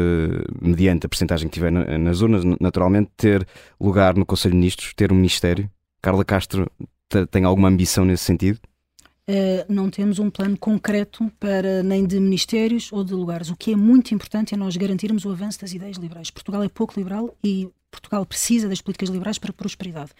[0.60, 3.46] mediante a percentagem que tiver na, nas urnas, naturalmente, ter
[3.80, 5.70] lugar no Conselho de Ministros, ter um ministério?
[6.02, 6.70] Carla Castro
[7.30, 8.60] tem alguma ambição nesse sentido?
[9.28, 13.50] Uh, não temos um plano concreto para nem de ministérios ou de lugares.
[13.50, 16.30] O que é muito importante é nós garantirmos o avanço das ideias liberais.
[16.30, 20.12] Portugal é pouco liberal e Portugal precisa das políticas liberais para prosperidade.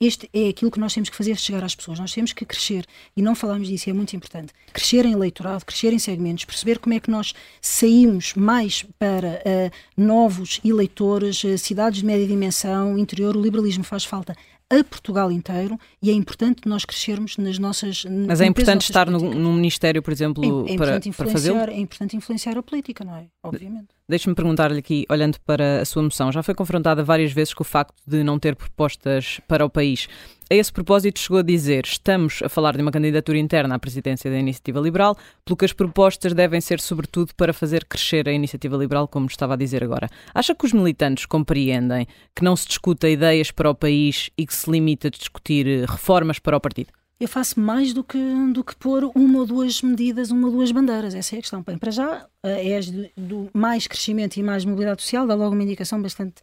[0.00, 1.98] Este é aquilo que nós temos que fazer chegar às pessoas.
[1.98, 2.84] Nós temos que crescer,
[3.16, 4.52] e não falamos disso, é muito importante.
[4.72, 9.70] Crescer em eleitorado, crescer em segmentos, perceber como é que nós saímos mais para uh,
[9.96, 13.36] novos eleitores, uh, cidades de média dimensão, interior.
[13.36, 14.36] O liberalismo faz falta
[14.70, 18.04] a Portugal inteiro e é importante nós crescermos nas nossas.
[18.04, 21.58] Mas é importante estar no, no, Ministério, por exemplo, é, é para, para fazê-lo?
[21.58, 23.26] É importante influenciar a política, não é?
[23.42, 23.88] Obviamente.
[24.08, 27.66] Deixe-me perguntar-lhe aqui, olhando para a sua moção, já foi confrontada várias vezes com o
[27.66, 30.08] facto de não ter propostas para o país.
[30.48, 34.30] A esse propósito, chegou a dizer: estamos a falar de uma candidatura interna à presidência
[34.30, 38.76] da Iniciativa Liberal, pelo que as propostas devem ser, sobretudo, para fazer crescer a Iniciativa
[38.76, 40.08] Liberal, como estava a dizer agora.
[40.32, 44.54] Acha que os militantes compreendem que não se discuta ideias para o país e que
[44.54, 46.92] se limita a discutir eh, reformas para o partido?
[47.18, 48.18] Eu faço mais do que,
[48.52, 51.14] do que pôr uma ou duas medidas, uma ou duas bandeiras.
[51.14, 51.62] Essa é a questão.
[51.62, 55.54] Bem, para já, eh, é do, do, mais crescimento e mais mobilidade social, dá logo
[55.54, 56.42] uma indicação bastante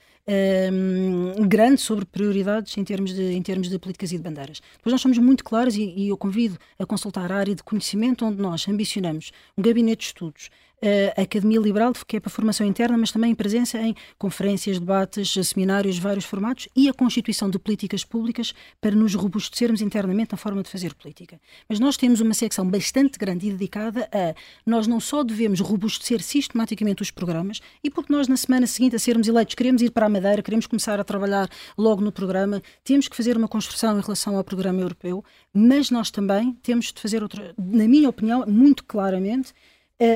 [0.71, 4.61] um, grande sobre prioridades em termos, de, em termos de políticas e de bandeiras.
[4.77, 8.25] Depois nós somos muito claros e, e eu convido a consultar a área de conhecimento
[8.25, 10.49] onde nós ambicionamos um gabinete de estudos,
[11.17, 15.97] a Academia Liberal, que é para formação interna, mas também presença em conferências, debates, seminários,
[15.97, 20.69] vários formatos e a constituição de políticas públicas para nos robustecermos internamente na forma de
[20.69, 21.39] fazer política.
[21.69, 26.21] Mas nós temos uma secção bastante grande e dedicada a nós não só devemos robustecer
[26.21, 30.05] sistematicamente os programas e porque nós na semana seguinte a sermos eleitos queremos ir para
[30.05, 34.01] a Madeira, queremos começar a trabalhar logo no programa, temos que fazer uma construção em
[34.01, 35.23] relação ao programa europeu,
[35.53, 39.53] mas nós também temos de fazer outra, na minha opinião, muito claramente,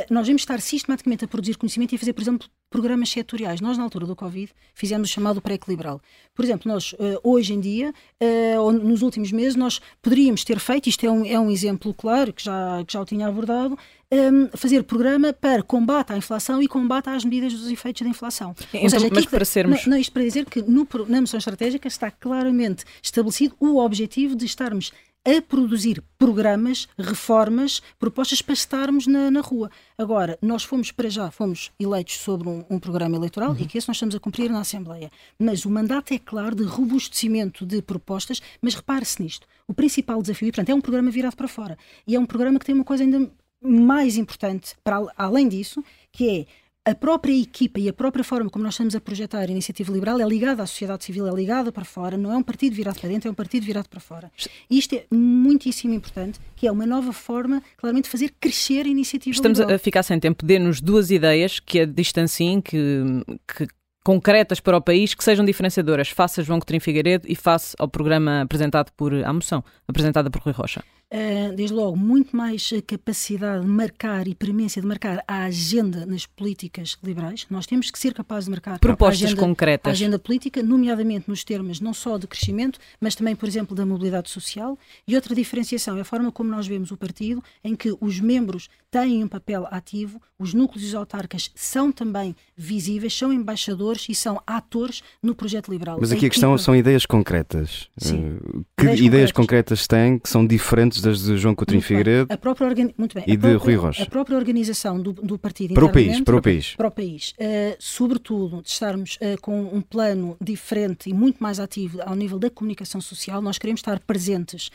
[0.09, 3.61] nós devemos estar sistematicamente a produzir conhecimento e a fazer, por exemplo, programas setoriais.
[3.61, 6.01] Nós, na altura do Covid, fizemos o chamado pré-equilibral.
[6.35, 10.59] Por exemplo, nós, uh, hoje em dia, uh, ou nos últimos meses, nós poderíamos ter
[10.59, 13.77] feito, isto é um, é um exemplo claro, que já, que já o tinha abordado,
[14.11, 18.53] ehm, fazer programa para combate à inflação e combate às medidas dos efeitos da inflação.
[18.69, 19.85] Então, Ou seja, mas para sermos...
[19.85, 24.35] Não, não, isto para dizer que no, na moção estratégica está claramente estabelecido o objetivo
[24.35, 24.91] de estarmos
[25.27, 29.69] a produzir programas, reformas, propostas para estarmos na, na rua.
[29.97, 33.57] Agora, nós fomos para já, fomos eleitos sobre um, um programa eleitoral uhum.
[33.59, 35.11] e que esse nós estamos a cumprir na Assembleia.
[35.37, 39.45] Mas o mandato é claro de robustecimento de propostas, mas repare-se nisto.
[39.67, 41.77] O principal desafio, e portanto, é um programa virado para fora.
[42.07, 43.29] E é um programa que tem uma coisa ainda
[43.61, 46.45] mais importante, para além disso, que é
[46.87, 50.21] a própria equipa e a própria forma como nós estamos a projetar a iniciativa liberal
[50.21, 53.09] é ligada à sociedade civil, é ligada para fora, não é um partido virado para
[53.09, 54.31] dentro, é um partido virado para fora.
[54.69, 58.89] E isto é muitíssimo importante, que é uma nova forma, claramente, de fazer crescer a
[58.89, 59.75] iniciativa Estamos liberal.
[59.75, 60.45] a ficar sem tempo.
[60.45, 63.03] Dê-nos duas ideias que a distanciem, que,
[63.45, 63.67] que
[64.01, 67.89] concretas para o país que sejam diferenciadoras face a João Coutinho Figueiredo e face ao
[67.89, 70.81] programa apresentado por a moção apresentada por Rui Rocha.
[71.13, 76.25] Uh, desde logo, muito mais capacidade de marcar e premência de marcar a agenda nas
[76.25, 77.45] políticas liberais.
[77.49, 79.89] Nós temos que ser capazes de marcar propostas a agenda, concretas.
[79.89, 83.85] A agenda política, nomeadamente nos termos não só de crescimento, mas também, por exemplo, da
[83.85, 84.77] mobilidade social.
[85.07, 88.69] E outra diferenciação é a forma como nós vemos o partido, em que os membros
[88.89, 95.03] têm um papel ativo, os núcleos autarcas são também visíveis, são embaixadores e são atores
[95.21, 95.97] no projeto liberal.
[95.99, 97.89] Mas aqui a, a questão são ideias concretas.
[97.97, 98.37] Sim.
[98.37, 99.87] Uh, que ideias, ideias concretas.
[99.87, 102.67] têm que são diferentes das de João Coutinho Figueiredo a própria
[102.97, 103.23] Muito bem.
[103.27, 104.03] e a própria, de Rui Rocha?
[104.03, 106.75] A própria organização do, do partido para o país, para o país.
[106.75, 107.31] Para o país.
[107.31, 112.39] Uh, sobretudo, de estarmos uh, com um plano diferente e muito mais ativo ao nível
[112.39, 114.69] da comunicação social, nós queremos estar presentes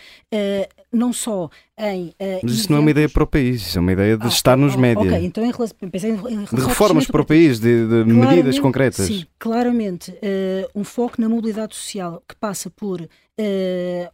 [0.93, 1.49] não só
[1.79, 2.09] em.
[2.09, 4.25] Uh, Mas isso não é uma ideia para o país, isso é uma ideia de
[4.25, 5.13] ah, estar nos oh, médias.
[5.13, 9.07] Ok, então em relação, em, em de reformas para o país, de, de medidas concretas.
[9.07, 13.09] Sim, claramente, uh, um foco na mobilidade social que passa por uh,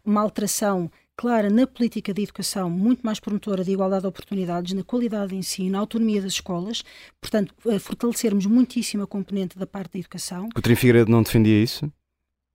[0.05, 4.85] uma alteração clara na política de educação, muito mais promotora de igualdade de oportunidades, na
[4.85, 6.85] qualidade de ensino, na autonomia das escolas,
[7.21, 10.49] portanto, fortalecermos muitíssimo a componente da parte da educação.
[10.57, 11.87] O Figueiredo não defendia isso?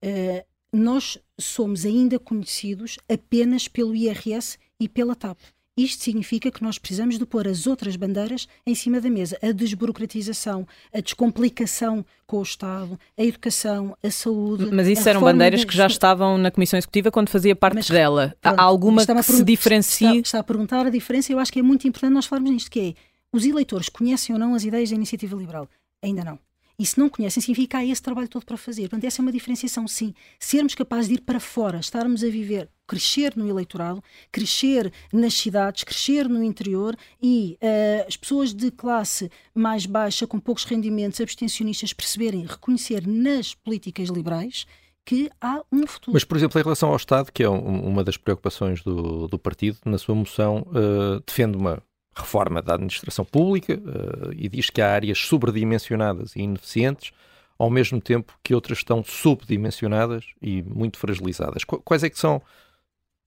[0.02, 0.42] Uh,
[0.72, 5.38] nós somos ainda conhecidos apenas pelo IRS e pela TAP.
[5.76, 9.36] Isto significa que nós precisamos de pôr as outras bandeiras em cima da mesa.
[9.42, 14.68] A desburocratização, a descomplicação com o Estado, a educação, a saúde.
[14.72, 15.66] Mas isso eram bandeiras de...
[15.66, 18.36] que já estavam na Comissão Executiva quando fazia parte Mas, dela.
[18.40, 20.06] Pronto, Há alguma que se diferencie?
[20.06, 21.32] Está, está, a perguntar a diferença.
[21.32, 22.94] Eu acho que é muito importante nós falarmos nisto, que é
[23.32, 25.68] os eleitores conhecem ou não as ideias da iniciativa liberal?
[26.00, 26.38] Ainda não.
[26.78, 28.82] E se não conhecem, significa que há esse trabalho todo para fazer.
[28.82, 30.14] Portanto, essa é uma diferenciação, sim.
[30.38, 35.84] Sermos capazes de ir para fora, estarmos a viver, crescer no eleitorado, crescer nas cidades,
[35.84, 41.92] crescer no interior e uh, as pessoas de classe mais baixa, com poucos rendimentos, abstencionistas,
[41.92, 44.66] perceberem, reconhecer nas políticas liberais
[45.04, 46.14] que há um futuro.
[46.14, 49.38] Mas, por exemplo, em relação ao Estado, que é um, uma das preocupações do, do
[49.38, 51.82] partido, na sua moção uh, defende uma
[52.16, 57.12] reforma da administração pública uh, e diz que há áreas sobredimensionadas e ineficientes,
[57.58, 61.64] ao mesmo tempo que outras estão subdimensionadas e muito fragilizadas.
[61.64, 62.40] Quais é que são,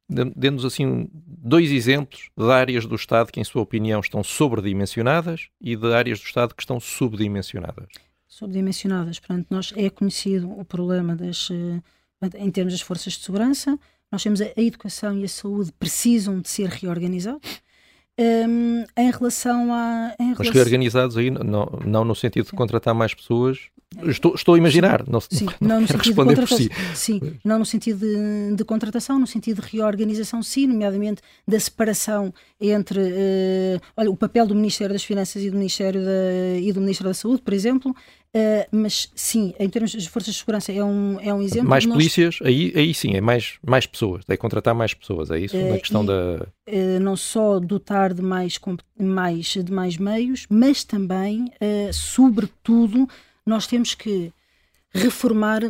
[0.10, 5.76] dê-nos assim dois exemplos de áreas do Estado que, em sua opinião, estão sobredimensionadas e
[5.76, 7.88] de áreas do Estado que estão subdimensionadas?
[8.28, 13.78] Subdimensionadas, portanto, nós é conhecido o problema das, eh, em termos das forças de segurança,
[14.12, 17.62] nós temos a, educação e a saúde precisam de ser reorganizados
[18.20, 20.16] um, em relação a.
[20.20, 23.70] Em Mas reorganizados aí, não, não no sentido de contratar mais pessoas.
[24.06, 26.70] Estou, estou a imaginar, não, sim, não, não no sentido responder de por si.
[26.94, 32.34] Sim, não no sentido de, de, contratação, no sentido de reorganização, sim, nomeadamente da separação
[32.60, 36.82] entre uh, olha, o papel do Ministério das Finanças e do Ministério da, e do
[36.82, 37.96] Ministro da Saúde, por exemplo,
[38.36, 41.70] Uh, mas sim, em termos de forças de segurança é um, é um exemplo.
[41.70, 45.58] Mais polícias, aí, aí sim, é mais, mais pessoas, é contratar mais pessoas, é isso?
[45.58, 46.48] Uh, na questão e, da.
[46.68, 48.60] Uh, não só dotar de mais,
[49.00, 51.52] mais, de mais meios, mas também,
[51.92, 53.08] sobretudo,
[53.48, 54.32] nós temos que
[54.89, 55.62] reformar.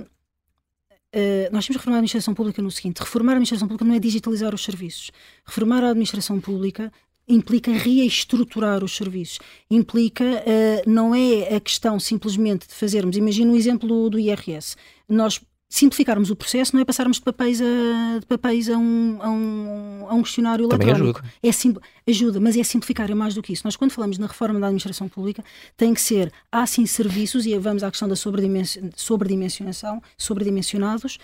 [1.51, 3.99] nós temos que reformar a administração pública no seguinte: reformar a administração pública não é
[3.99, 5.11] digitalizar os serviços.
[5.45, 6.91] Reformar a administração pública
[7.27, 13.55] implica reestruturar os serviços, implica, uh, não é a questão simplesmente de fazermos, imagina um
[13.55, 14.77] exemplo do, do IRS,
[15.09, 19.29] nós simplificarmos o processo não é passarmos de papéis a, de papéis a, um, a,
[19.29, 21.19] um, a um questionário Também eletrónico.
[21.19, 21.81] Ajuda.
[22.05, 23.63] É ajuda, mas é simplificar, é mais do que isso.
[23.65, 25.43] Nós, quando falamos na reforma da administração pública,
[25.75, 31.17] tem que ser, há sim serviços, e vamos à questão da sobredimensionação, sobredimensionados,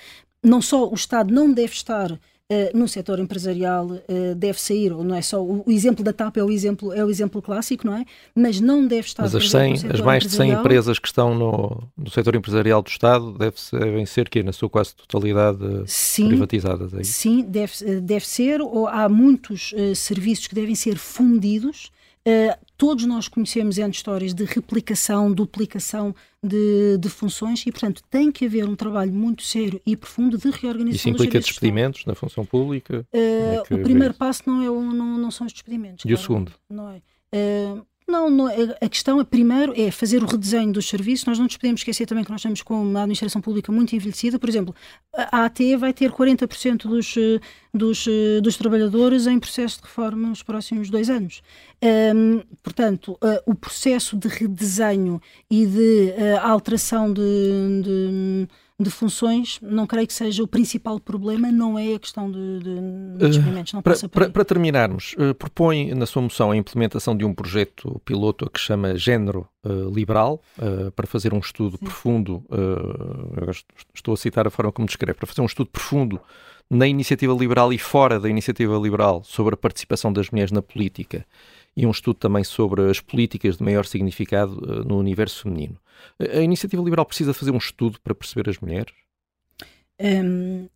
[0.44, 2.20] não só o Estado não deve estar
[2.52, 6.38] uh, no setor empresarial uh, deve sair, ou não é só o, exemplo da TAP
[6.38, 8.06] é o exemplo, é o exemplo clássico, não é?
[8.36, 9.24] Mas não deve estar.
[9.24, 12.90] Mas as, 100, as mais de 100 empresas que estão no, no setor empresarial do
[12.90, 16.94] Estado deve, devem ser que na sua quase totalidade sim, privatizadas.
[16.94, 21.92] É sim, deve, deve ser, ou há muitos serviços que devem ser fundidos
[22.26, 28.32] Uh, todos nós conhecemos entre histórias de replicação, duplicação de, de, funções e, portanto, tem
[28.32, 32.46] que haver um trabalho muito sério e profundo de reorganização Isso implica despedimentos na função
[32.46, 33.06] pública?
[33.14, 36.06] Uh, é o primeiro passo não, é não, não são os despedimentos.
[36.06, 36.54] E claro, o segundo?
[36.70, 37.02] Não é.
[37.36, 41.26] Uh, não, não, a questão é, primeiro é fazer o redesenho dos serviços.
[41.26, 44.38] Nós não nos podemos esquecer também que nós estamos com uma administração pública muito envelhecida.
[44.38, 44.76] Por exemplo,
[45.14, 47.16] a AT vai ter 40% dos,
[47.74, 48.06] dos,
[48.42, 51.42] dos trabalhadores em processo de reforma nos próximos dois anos.
[51.84, 57.22] Um, portanto, uh, o processo de redesenho e de uh, alteração de,
[57.84, 58.48] de
[58.84, 63.30] de funções, não creio que seja o principal problema, não é a questão de, de,
[63.30, 63.74] experimentos.
[63.74, 68.02] Não para, para, para, terminarmos, uh, propõe na sua moção a implementação de um projeto
[68.06, 71.86] piloto que chama Género uh, Liberal, uh, para fazer um estudo Sim.
[71.86, 72.44] profundo,
[73.94, 76.20] estou a citar a forma como descreve, para fazer um estudo profundo
[76.70, 81.26] na iniciativa liberal e fora da iniciativa liberal sobre a participação das mulheres na política
[81.76, 85.78] e um estudo também sobre as políticas de maior significado uh, no universo feminino.
[86.20, 88.94] A iniciativa liberal precisa fazer um estudo para perceber as mulheres?
[90.00, 90.68] Um,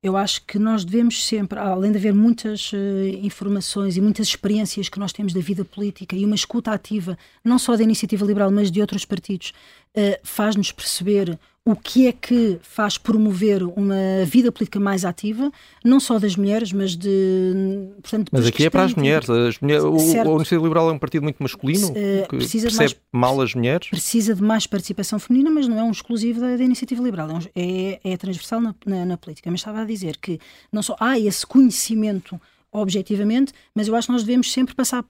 [0.00, 2.76] eu acho que nós devemos sempre, além de haver muitas uh,
[3.20, 7.58] informações e muitas experiências que nós temos da vida política e uma escuta ativa, não
[7.58, 9.52] só da iniciativa liberal, mas de outros partidos,
[9.96, 11.38] uh, faz-nos perceber
[11.70, 15.52] o que é que faz promover uma vida política mais ativa,
[15.84, 17.90] não só das mulheres, mas de.
[18.00, 19.28] Portanto, mas aqui é para as mulheres.
[19.28, 22.94] As mulheres o, o Iniciativa Liberal é um partido muito masculino, uh, que precisa percebe
[23.12, 23.86] mais, mal as mulheres.
[23.90, 28.00] Precisa de mais participação feminina, mas não é um exclusivo da, da Iniciativa Liberal, é,
[28.02, 29.50] é, é transversal na, na, na política.
[29.50, 30.40] Mas estava a dizer que
[30.72, 32.40] não só há esse conhecimento
[32.72, 35.04] objetivamente, mas eu acho que nós devemos sempre passar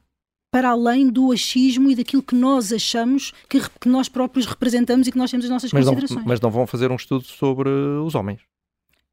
[0.50, 5.12] para além do achismo e daquilo que nós achamos que, que nós próprios representamos e
[5.12, 6.20] que nós temos as nossas mas considerações.
[6.20, 8.40] Não, mas não vão fazer um estudo sobre os homens?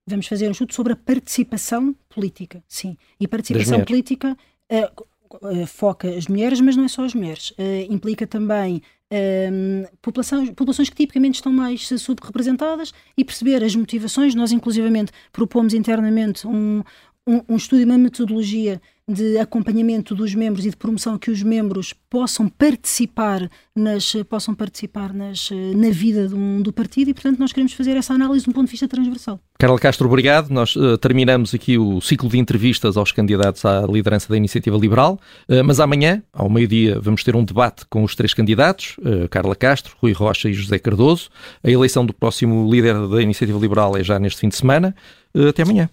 [0.07, 2.95] Vamos fazer um estudo sobre a participação política, sim.
[3.19, 4.38] E participação política
[4.71, 5.05] uh,
[5.47, 7.51] uh, foca as mulheres, mas não é só as mulheres.
[7.51, 8.81] Uh, implica também
[10.01, 14.36] populações, populações que tipicamente estão mais subrepresentadas e perceber as motivações.
[14.36, 16.83] Nós, inclusivamente, propomos internamente um,
[17.28, 21.93] um, um estudo uma metodologia de acompanhamento dos membros e de promoção que os membros
[22.09, 27.95] possam participar nas possam participar nas, na vida do partido e portanto nós queremos fazer
[27.97, 29.39] essa análise de um ponto de vista transversal.
[29.59, 30.49] Carla Castro, obrigado.
[30.49, 35.19] Nós uh, terminamos aqui o ciclo de entrevistas aos candidatos à liderança da Iniciativa Liberal,
[35.47, 39.55] uh, mas amanhã, ao meio-dia, vamos ter um debate com os três candidatos, uh, Carla
[39.55, 41.30] Castro, Rui Rocha e José Cardoso.
[41.63, 44.95] A eleição do próximo líder da Iniciativa Liberal é já neste fim de semana.
[45.34, 45.89] até amanhã.